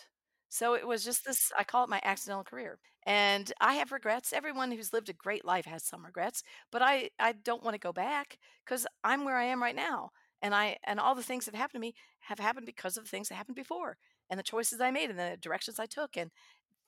So 0.48 0.74
it 0.74 0.86
was 0.86 1.04
just 1.04 1.24
this, 1.26 1.52
I 1.56 1.64
call 1.64 1.84
it 1.84 1.90
my 1.90 2.00
accidental 2.02 2.42
career. 2.42 2.78
And 3.08 3.50
I 3.60 3.74
have 3.76 3.90
regrets. 3.92 4.34
Everyone 4.34 4.70
who's 4.70 4.92
lived 4.92 5.08
a 5.08 5.14
great 5.14 5.44
life 5.44 5.64
has 5.64 5.82
some 5.82 6.04
regrets, 6.04 6.44
but 6.70 6.82
I, 6.82 7.10
I 7.18 7.32
don't 7.32 7.64
want 7.64 7.74
to 7.74 7.80
go 7.80 7.92
back 7.92 8.38
because 8.66 8.86
I'm 9.02 9.24
where 9.24 9.38
I 9.38 9.46
am 9.46 9.62
right 9.62 9.74
now. 9.76 10.10
And 10.42 10.54
I 10.54 10.76
and 10.84 11.00
all 11.00 11.16
the 11.16 11.22
things 11.24 11.46
that 11.46 11.56
happened 11.56 11.80
to 11.80 11.86
me 11.88 11.94
have 12.20 12.38
happened 12.38 12.66
because 12.66 12.98
of 12.98 13.04
the 13.04 13.10
things 13.10 13.30
that 13.30 13.36
happened 13.36 13.56
before 13.56 13.96
and 14.30 14.38
the 14.38 14.44
choices 14.44 14.80
I 14.80 14.92
made 14.92 15.10
and 15.10 15.18
the 15.18 15.38
directions 15.40 15.80
I 15.80 15.86
took. 15.86 16.18
And 16.18 16.30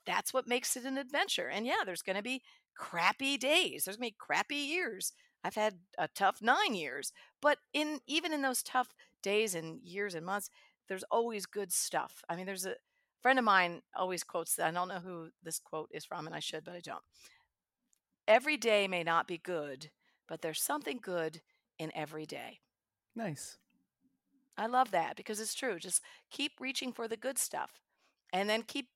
that's 0.06 0.34
what 0.34 0.48
makes 0.48 0.76
it 0.76 0.84
an 0.84 0.98
adventure. 0.98 1.48
And 1.48 1.66
yeah, 1.66 1.84
there's 1.86 2.02
going 2.02 2.16
to 2.16 2.22
be 2.22 2.42
crappy 2.76 3.38
days. 3.38 3.84
There's 3.84 3.96
going 3.96 4.10
to 4.10 4.14
be 4.14 4.16
crappy 4.18 4.56
years. 4.56 5.12
I've 5.44 5.54
had 5.56 5.76
a 5.98 6.08
tough 6.14 6.42
nine 6.42 6.74
years, 6.74 7.12
but 7.42 7.58
in 7.74 8.00
even 8.06 8.32
in 8.32 8.42
those 8.42 8.62
tough 8.62 8.88
days 9.22 9.54
and 9.54 9.80
years 9.82 10.14
and 10.14 10.26
months, 10.26 10.50
there's 10.88 11.04
always 11.10 11.46
good 11.46 11.72
stuff. 11.72 12.22
I 12.28 12.36
mean, 12.36 12.46
there's 12.46 12.66
a 12.66 12.74
friend 13.22 13.38
of 13.38 13.44
mine 13.44 13.82
always 13.96 14.24
quotes 14.24 14.54
that. 14.56 14.66
I 14.66 14.70
don't 14.70 14.88
know 14.88 15.00
who 15.00 15.28
this 15.42 15.58
quote 15.58 15.90
is 15.92 16.04
from, 16.04 16.26
and 16.26 16.34
I 16.34 16.40
should, 16.40 16.64
but 16.64 16.74
I 16.74 16.80
don't. 16.80 17.02
Every 18.26 18.56
day 18.56 18.86
may 18.88 19.02
not 19.02 19.26
be 19.26 19.38
good, 19.38 19.90
but 20.28 20.42
there's 20.42 20.62
something 20.62 20.98
good 21.02 21.40
in 21.78 21.90
every 21.94 22.26
day. 22.26 22.60
Nice. 23.16 23.58
I 24.56 24.66
love 24.66 24.90
that 24.90 25.16
because 25.16 25.40
it's 25.40 25.54
true. 25.54 25.78
Just 25.78 26.02
keep 26.30 26.52
reaching 26.60 26.92
for 26.92 27.08
the 27.08 27.16
good 27.16 27.38
stuff 27.38 27.80
and 28.32 28.48
then 28.48 28.62
keep 28.62 28.88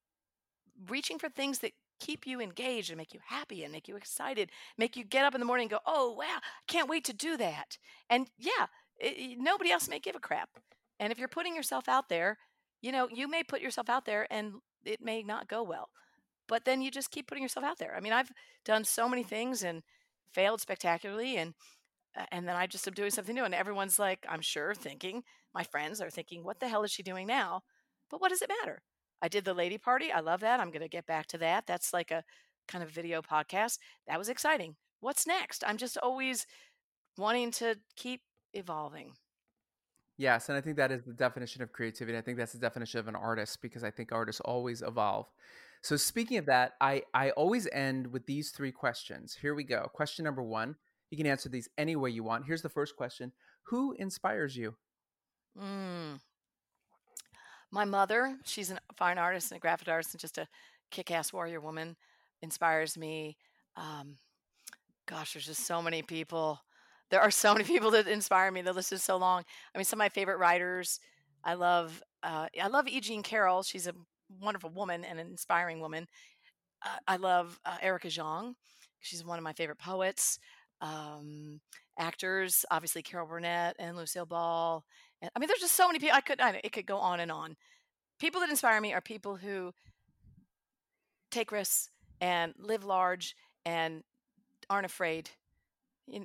reaching 0.88 1.18
for 1.18 1.28
things 1.28 1.60
that 1.60 1.72
keep 2.00 2.26
you 2.26 2.40
engaged 2.40 2.90
and 2.90 2.98
make 2.98 3.14
you 3.14 3.20
happy 3.24 3.64
and 3.64 3.72
make 3.72 3.88
you 3.88 3.96
excited, 3.96 4.50
make 4.76 4.96
you 4.96 5.04
get 5.04 5.24
up 5.24 5.34
in 5.34 5.40
the 5.40 5.46
morning 5.46 5.64
and 5.64 5.70
go, 5.70 5.78
oh, 5.86 6.12
wow, 6.12 6.24
I 6.38 6.62
can't 6.66 6.88
wait 6.88 7.04
to 7.04 7.12
do 7.12 7.36
that. 7.38 7.78
And 8.10 8.28
yeah, 8.38 8.66
it, 8.98 9.38
nobody 9.38 9.70
else 9.70 9.88
may 9.88 9.98
give 9.98 10.16
a 10.16 10.20
crap. 10.20 10.50
And 11.00 11.10
if 11.10 11.18
you're 11.18 11.28
putting 11.28 11.56
yourself 11.56 11.88
out 11.88 12.08
there, 12.08 12.38
you 12.84 12.92
know, 12.92 13.08
you 13.10 13.26
may 13.26 13.42
put 13.42 13.62
yourself 13.62 13.88
out 13.88 14.04
there 14.04 14.26
and 14.30 14.52
it 14.84 15.00
may 15.00 15.22
not 15.22 15.48
go 15.48 15.62
well. 15.62 15.88
But 16.46 16.66
then 16.66 16.82
you 16.82 16.90
just 16.90 17.10
keep 17.10 17.26
putting 17.26 17.42
yourself 17.42 17.64
out 17.64 17.78
there. 17.78 17.96
I 17.96 18.00
mean, 18.00 18.12
I've 18.12 18.30
done 18.66 18.84
so 18.84 19.08
many 19.08 19.22
things 19.22 19.62
and 19.62 19.82
failed 20.34 20.60
spectacularly 20.60 21.38
and 21.38 21.54
and 22.30 22.46
then 22.46 22.54
I 22.54 22.66
just 22.66 22.86
am 22.86 22.92
doing 22.92 23.10
something 23.10 23.34
new 23.34 23.44
and 23.44 23.54
everyone's 23.54 23.98
like, 23.98 24.24
I'm 24.28 24.42
sure 24.42 24.74
thinking, 24.74 25.22
my 25.54 25.64
friends 25.64 26.00
are 26.00 26.10
thinking, 26.10 26.44
what 26.44 26.60
the 26.60 26.68
hell 26.68 26.84
is 26.84 26.92
she 26.92 27.02
doing 27.02 27.26
now? 27.26 27.62
But 28.10 28.20
what 28.20 28.28
does 28.28 28.42
it 28.42 28.50
matter? 28.60 28.82
I 29.22 29.28
did 29.28 29.46
the 29.46 29.54
lady 29.54 29.78
party. 29.78 30.12
I 30.12 30.20
love 30.20 30.40
that. 30.40 30.60
I'm 30.60 30.70
going 30.70 30.82
to 30.82 30.88
get 30.88 31.06
back 31.06 31.26
to 31.28 31.38
that. 31.38 31.66
That's 31.66 31.92
like 31.92 32.10
a 32.10 32.22
kind 32.68 32.84
of 32.84 32.90
video 32.90 33.22
podcast. 33.22 33.78
That 34.06 34.18
was 34.18 34.28
exciting. 34.28 34.76
What's 35.00 35.26
next? 35.26 35.64
I'm 35.66 35.78
just 35.78 35.96
always 35.96 36.46
wanting 37.16 37.50
to 37.52 37.78
keep 37.96 38.20
evolving. 38.52 39.14
Yes, 40.16 40.48
and 40.48 40.56
I 40.56 40.60
think 40.60 40.76
that 40.76 40.92
is 40.92 41.02
the 41.02 41.12
definition 41.12 41.62
of 41.62 41.72
creativity. 41.72 42.16
I 42.16 42.20
think 42.20 42.38
that's 42.38 42.52
the 42.52 42.58
definition 42.58 43.00
of 43.00 43.08
an 43.08 43.16
artist 43.16 43.60
because 43.60 43.82
I 43.82 43.90
think 43.90 44.12
artists 44.12 44.40
always 44.40 44.80
evolve. 44.80 45.26
So 45.82 45.96
speaking 45.96 46.38
of 46.38 46.46
that, 46.46 46.74
I 46.80 47.02
I 47.12 47.30
always 47.30 47.68
end 47.72 48.06
with 48.06 48.24
these 48.26 48.50
three 48.50 48.72
questions. 48.72 49.36
Here 49.40 49.54
we 49.54 49.64
go. 49.64 49.90
Question 49.92 50.24
number 50.24 50.42
1. 50.42 50.76
You 51.10 51.16
can 51.16 51.26
answer 51.26 51.48
these 51.48 51.68
any 51.76 51.96
way 51.96 52.10
you 52.10 52.22
want. 52.22 52.46
Here's 52.46 52.62
the 52.62 52.68
first 52.68 52.96
question. 52.96 53.32
Who 53.64 53.92
inspires 53.98 54.56
you? 54.56 54.76
Mm. 55.60 56.20
My 57.70 57.84
mother, 57.84 58.36
she's 58.44 58.70
a 58.70 58.78
fine 58.96 59.18
artist 59.18 59.50
and 59.50 59.58
a 59.58 59.60
graphic 59.60 59.88
artist 59.88 60.14
and 60.14 60.20
just 60.20 60.38
a 60.38 60.46
kick-ass 60.90 61.32
warrior 61.32 61.60
woman, 61.60 61.96
inspires 62.40 62.96
me. 62.96 63.36
Um, 63.76 64.18
gosh, 65.06 65.34
there's 65.34 65.46
just 65.46 65.66
so 65.66 65.82
many 65.82 66.02
people 66.02 66.60
there 67.14 67.22
are 67.22 67.30
so 67.30 67.52
many 67.52 67.64
people 67.64 67.92
that 67.92 68.08
inspire 68.08 68.50
me. 68.50 68.60
The 68.60 68.72
list 68.72 68.92
is 68.92 69.04
so 69.04 69.16
long. 69.16 69.44
I 69.72 69.78
mean, 69.78 69.84
some 69.84 69.98
of 69.98 70.04
my 70.04 70.08
favorite 70.08 70.38
writers. 70.38 70.98
I 71.44 71.54
love 71.54 72.02
uh, 72.24 72.48
I 72.60 72.66
love 72.66 72.88
E. 72.88 73.00
Jean 73.00 73.22
Carroll. 73.22 73.62
She's 73.62 73.86
a 73.86 73.94
wonderful 74.40 74.70
woman 74.70 75.04
and 75.04 75.20
an 75.20 75.28
inspiring 75.28 75.78
woman. 75.78 76.08
Uh, 76.84 76.96
I 77.06 77.16
love 77.16 77.60
uh, 77.64 77.76
Erica 77.80 78.08
Jong. 78.08 78.56
She's 78.98 79.24
one 79.24 79.38
of 79.38 79.44
my 79.44 79.52
favorite 79.52 79.78
poets. 79.78 80.40
Um, 80.80 81.60
actors, 82.00 82.64
obviously 82.72 83.02
Carol 83.02 83.28
Burnett 83.28 83.76
and 83.78 83.96
Lucille 83.96 84.26
Ball. 84.26 84.84
And 85.22 85.30
I 85.36 85.38
mean, 85.38 85.46
there's 85.46 85.60
just 85.60 85.76
so 85.76 85.86
many 85.86 86.00
people. 86.00 86.16
I 86.16 86.20
could 86.20 86.40
I, 86.40 86.60
it 86.64 86.72
could 86.72 86.86
go 86.86 86.96
on 86.96 87.20
and 87.20 87.30
on. 87.30 87.54
People 88.18 88.40
that 88.40 88.50
inspire 88.50 88.80
me 88.80 88.92
are 88.92 89.00
people 89.00 89.36
who 89.36 89.72
take 91.30 91.52
risks 91.52 91.90
and 92.20 92.54
live 92.58 92.84
large 92.84 93.36
and 93.64 94.02
aren't 94.68 94.86
afraid 94.86 95.30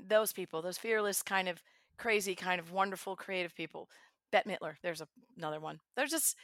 those 0.08 0.34
people, 0.34 0.62
those 0.62 0.78
fearless, 0.78 1.22
kind 1.22 1.48
of 1.48 1.62
crazy, 1.98 2.36
kind 2.36 2.60
of 2.60 2.72
wonderful, 2.72 3.16
creative 3.16 3.56
people. 3.56 3.90
Bette 4.32 4.50
Midler, 4.50 4.76
there's 4.84 5.02
a, 5.02 5.08
another 5.38 5.60
one. 5.60 5.80
There's 5.96 6.12
just 6.12 6.36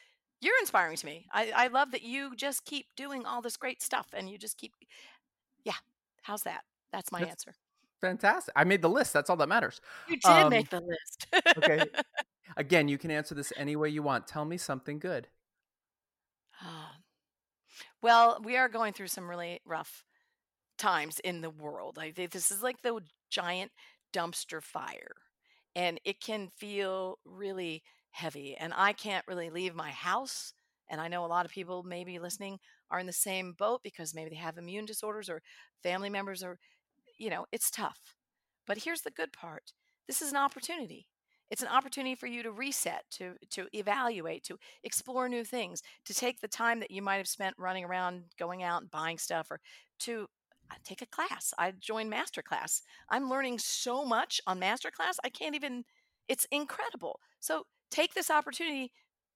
you're 0.41 0.57
inspiring 0.59 0.97
to 0.97 1.05
me. 1.05 1.25
I, 1.31 1.51
I 1.55 1.67
love 1.67 1.91
that 1.91 2.03
you 2.03 2.35
just 2.35 2.65
keep 2.65 2.87
doing 2.95 3.25
all 3.25 3.41
this 3.41 3.57
great 3.57 3.81
stuff 3.81 4.07
and 4.13 4.29
you 4.29 4.37
just 4.37 4.57
keep 4.57 4.73
yeah. 5.63 5.73
How's 6.23 6.43
that? 6.43 6.61
That's 6.91 7.11
my 7.11 7.19
That's 7.19 7.31
answer. 7.31 7.53
Fantastic. 8.01 8.53
I 8.55 8.63
made 8.63 8.81
the 8.81 8.89
list. 8.89 9.13
That's 9.13 9.29
all 9.29 9.37
that 9.37 9.49
matters. 9.49 9.81
You 10.07 10.17
did 10.17 10.29
um, 10.29 10.49
make 10.49 10.69
the 10.69 10.81
list. 10.81 11.27
okay. 11.57 11.83
Again, 12.57 12.87
you 12.87 12.97
can 12.97 13.11
answer 13.11 13.35
this 13.35 13.51
any 13.57 13.75
way 13.75 13.89
you 13.89 14.03
want. 14.03 14.27
Tell 14.27 14.45
me 14.45 14.57
something 14.57 14.99
good. 14.99 15.27
well, 18.01 18.39
we 18.43 18.57
are 18.57 18.69
going 18.69 18.93
through 18.93 19.07
some 19.07 19.29
really 19.29 19.61
rough 19.65 20.03
times 20.77 21.19
in 21.19 21.41
the 21.41 21.49
world. 21.49 21.97
Like 21.97 22.15
this 22.15 22.51
is 22.51 22.63
like 22.63 22.81
the 22.81 22.99
giant 23.29 23.71
dumpster 24.13 24.61
fire 24.61 25.15
and 25.75 25.99
it 26.05 26.21
can 26.21 26.49
feel 26.49 27.19
really 27.25 27.83
heavy 28.11 28.55
and 28.55 28.73
I 28.75 28.93
can't 28.93 29.25
really 29.27 29.49
leave 29.49 29.75
my 29.75 29.91
house 29.91 30.53
and 30.89 31.01
I 31.01 31.07
know 31.07 31.25
a 31.25 31.27
lot 31.27 31.45
of 31.45 31.51
people 31.51 31.83
maybe 31.83 32.19
listening 32.19 32.59
are 32.89 32.99
in 32.99 33.07
the 33.07 33.13
same 33.13 33.53
boat 33.53 33.81
because 33.83 34.13
maybe 34.15 34.29
they 34.29 34.35
have 34.37 34.57
immune 34.57 34.85
disorders 34.85 35.29
or 35.29 35.41
family 35.83 36.09
members 36.09 36.43
or 36.43 36.59
you 37.17 37.29
know, 37.29 37.45
it's 37.51 37.71
tough. 37.71 38.15
But 38.67 38.79
here's 38.79 39.01
the 39.01 39.11
good 39.11 39.31
part. 39.31 39.73
This 40.07 40.21
is 40.21 40.31
an 40.31 40.37
opportunity. 40.37 41.07
It's 41.51 41.61
an 41.61 41.67
opportunity 41.67 42.15
for 42.15 42.27
you 42.27 42.41
to 42.43 42.51
reset, 42.51 43.03
to 43.11 43.35
to 43.51 43.67
evaluate, 43.73 44.43
to 44.45 44.57
explore 44.83 45.29
new 45.29 45.43
things, 45.43 45.81
to 46.05 46.13
take 46.13 46.41
the 46.41 46.47
time 46.47 46.79
that 46.79 46.91
you 46.91 47.01
might 47.01 47.17
have 47.17 47.27
spent 47.27 47.55
running 47.59 47.85
around, 47.85 48.23
going 48.39 48.63
out 48.63 48.81
and 48.81 48.91
buying 48.91 49.17
stuff 49.19 49.51
or 49.51 49.59
to 49.99 50.27
I 50.71 50.75
take 50.83 51.01
a 51.01 51.05
class. 51.05 51.53
I 51.57 51.71
joined 51.79 52.11
masterclass. 52.11 52.81
I'm 53.09 53.29
learning 53.29 53.59
so 53.59 54.03
much 54.05 54.41
on 54.47 54.59
masterclass. 54.59 55.15
I 55.23 55.29
can't 55.29 55.55
even 55.55 55.85
it's 56.27 56.45
incredible. 56.51 57.19
So 57.39 57.63
take 57.91 58.15
this 58.15 58.31
opportunity 58.31 58.91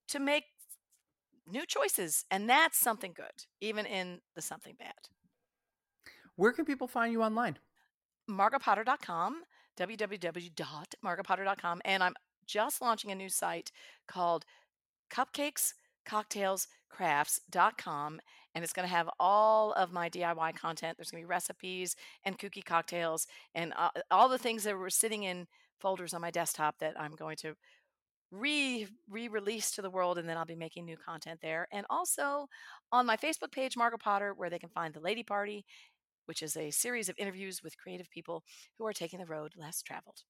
to 0.08 0.18
make 0.18 0.44
new 1.46 1.64
choices 1.66 2.24
and 2.30 2.48
that's 2.48 2.78
something 2.78 3.12
good 3.14 3.44
even 3.60 3.84
in 3.86 4.20
the 4.34 4.42
something 4.42 4.74
bad. 4.78 4.94
Where 6.36 6.52
can 6.52 6.64
people 6.64 6.88
find 6.88 7.12
you 7.12 7.22
online? 7.22 7.58
margotpotter.com, 8.28 9.42
www.margotpotter.com 9.78 11.80
and 11.84 12.02
I'm 12.02 12.14
just 12.46 12.82
launching 12.82 13.10
a 13.10 13.14
new 13.14 13.28
site 13.28 13.70
called 14.06 14.46
Cupcakes 15.12 15.74
Cocktails 16.04 16.68
crafts.com 16.88 18.20
and 18.54 18.64
it's 18.64 18.72
going 18.72 18.86
to 18.86 18.94
have 18.94 19.08
all 19.18 19.72
of 19.72 19.92
my 19.92 20.08
DIY 20.08 20.56
content. 20.56 20.96
There's 20.96 21.10
going 21.10 21.22
to 21.22 21.26
be 21.26 21.30
recipes 21.30 21.96
and 22.24 22.38
kooky 22.38 22.64
cocktails 22.64 23.26
and 23.54 23.72
uh, 23.76 23.90
all 24.10 24.28
the 24.28 24.38
things 24.38 24.64
that 24.64 24.76
were 24.76 24.90
sitting 24.90 25.24
in 25.24 25.46
folders 25.78 26.14
on 26.14 26.20
my 26.20 26.30
desktop 26.30 26.78
that 26.78 27.00
I'm 27.00 27.12
going 27.12 27.36
to 27.38 27.54
re 28.30 28.86
re-release 29.08 29.72
to 29.72 29.82
the 29.82 29.90
world 29.90 30.16
and 30.18 30.28
then 30.28 30.36
I'll 30.36 30.44
be 30.44 30.54
making 30.54 30.84
new 30.84 30.96
content 30.96 31.40
there. 31.42 31.66
And 31.72 31.86
also 31.90 32.48
on 32.92 33.06
my 33.06 33.16
Facebook 33.16 33.52
page 33.52 33.76
Margot 33.76 33.98
Potter 33.98 34.34
where 34.34 34.50
they 34.50 34.58
can 34.58 34.68
find 34.68 34.94
the 34.94 35.00
Lady 35.00 35.22
Party, 35.22 35.64
which 36.26 36.42
is 36.42 36.56
a 36.56 36.70
series 36.70 37.08
of 37.08 37.16
interviews 37.18 37.62
with 37.62 37.78
creative 37.78 38.10
people 38.10 38.44
who 38.78 38.86
are 38.86 38.92
taking 38.92 39.18
the 39.18 39.26
road 39.26 39.52
less 39.56 39.82
traveled. 39.82 40.22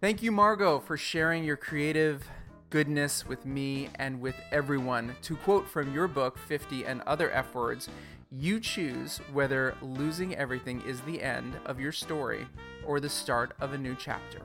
Thank 0.00 0.22
you, 0.22 0.30
Margot, 0.30 0.78
for 0.78 0.96
sharing 0.96 1.42
your 1.42 1.56
creative 1.56 2.28
goodness 2.70 3.26
with 3.26 3.46
me 3.46 3.88
and 3.96 4.20
with 4.20 4.34
everyone. 4.52 5.14
To 5.22 5.36
quote 5.36 5.68
from 5.68 5.92
your 5.94 6.08
book, 6.08 6.38
50 6.38 6.84
and 6.84 7.00
Other 7.02 7.30
F 7.30 7.54
Words, 7.54 7.88
you 8.30 8.60
choose 8.60 9.18
whether 9.32 9.74
losing 9.80 10.34
everything 10.36 10.82
is 10.82 11.00
the 11.02 11.22
end 11.22 11.56
of 11.64 11.80
your 11.80 11.92
story 11.92 12.46
or 12.86 13.00
the 13.00 13.08
start 13.08 13.54
of 13.60 13.72
a 13.72 13.78
new 13.78 13.94
chapter. 13.94 14.42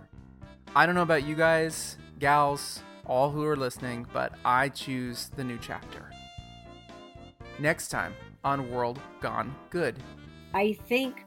I 0.76 0.86
don't 0.86 0.96
know 0.96 1.02
about 1.02 1.26
you 1.26 1.36
guys, 1.36 1.98
gals, 2.20 2.82
all 3.06 3.30
who 3.30 3.44
are 3.44 3.58
listening, 3.58 4.08
but 4.14 4.34
I 4.46 4.70
choose 4.70 5.30
the 5.36 5.44
new 5.44 5.58
chapter. 5.62 6.10
Next 7.60 7.90
time 7.90 8.14
on 8.44 8.72
World 8.72 9.00
Gone 9.20 9.54
Good. 9.70 9.98
I 10.54 10.74
think 10.88 11.26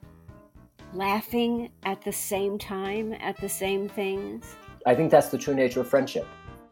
laughing 0.94 1.70
at 1.84 2.00
the 2.02 2.12
same 2.12 2.58
time 2.58 3.12
at 3.20 3.36
the 3.38 3.48
same 3.48 3.88
things. 3.88 4.56
I 4.86 4.94
think 4.94 5.10
that's 5.10 5.28
the 5.28 5.38
true 5.38 5.54
nature 5.54 5.80
of 5.80 5.88
friendship 5.88 6.26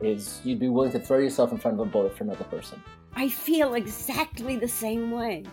is 0.04 0.40
you'd 0.44 0.58
be 0.58 0.68
willing 0.68 0.92
to 0.92 1.00
throw 1.00 1.18
yourself 1.18 1.52
in 1.52 1.58
front 1.58 1.80
of 1.80 1.86
a 1.86 1.90
bullet 1.90 2.16
for 2.16 2.24
another 2.24 2.44
person. 2.44 2.82
I 3.14 3.28
feel 3.28 3.74
exactly 3.74 4.56
the 4.56 4.68
same 4.68 5.10
way. 5.10 5.44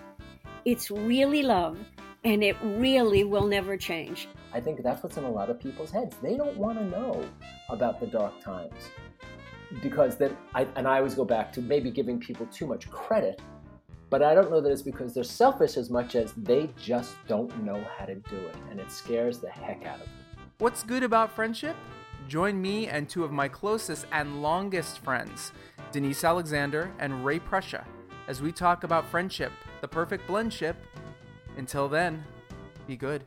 It's 0.66 0.92
really 0.92 1.42
love, 1.42 1.80
and 2.24 2.44
it 2.44 2.56
really 2.62 3.24
will 3.24 3.48
never 3.48 3.78
change. 3.78 4.28
I 4.54 4.60
think 4.60 4.84
that's 4.84 5.02
what's 5.02 5.18
in 5.18 5.24
a 5.24 5.32
lot 5.32 5.50
of 5.50 5.60
people's 5.60 5.92
heads. 5.92 6.16
They 6.22 6.36
don't 6.36 6.58
want 6.58 6.78
to 6.78 6.86
know 6.86 7.26
about 7.70 8.00
the 8.00 8.08
dark 8.08 8.40
times 8.42 8.74
because 9.82 10.18
then 10.18 10.36
I, 10.54 10.68
and 10.76 10.88
I 10.88 10.98
always 10.98 11.16
go 11.16 11.24
back 11.24 11.54
to 11.54 11.62
maybe 11.62 11.90
giving 11.90 12.20
people 12.20 12.46
too 12.48 12.68
much 12.68 12.90
credit, 12.90 13.42
but 14.10 14.22
I 14.22 14.36
don't 14.36 14.52
know 14.52 14.60
that 14.60 14.72
it's 14.72 14.82
because 14.82 15.14
they're 15.14 15.24
selfish 15.24 15.78
as 15.78 15.90
much 15.90 16.16
as 16.16 16.34
they 16.34 16.70
just 16.80 17.16
don't 17.28 17.64
know 17.64 17.82
how 17.98 18.06
to 18.06 18.16
do 18.16 18.36
it, 18.36 18.56
and 18.70 18.80
it 18.80 18.92
scares 18.92 19.40
the 19.40 19.50
heck 19.50 19.86
out 19.86 20.02
of 20.02 20.06
them. 20.06 20.10
What's 20.58 20.84
good 20.84 21.04
about 21.04 21.32
friendship? 21.32 21.76
Join 22.32 22.62
me 22.62 22.88
and 22.88 23.10
two 23.10 23.26
of 23.26 23.34
my 23.34 23.50
closest 23.50 24.06
and 24.14 24.42
longest 24.42 25.00
friends, 25.00 25.52
Denise 25.92 26.24
Alexander 26.24 26.90
and 26.98 27.26
Ray 27.26 27.40
Prussia, 27.40 27.86
as 28.30 28.42
we 28.42 28.54
talk 28.54 28.86
about 28.86 29.06
friendship, 29.06 29.52
the 29.82 29.88
perfect 29.90 30.26
blendship. 30.28 30.78
Until 31.58 31.90
then, 31.90 32.24
be 32.88 32.96
good. 32.96 33.26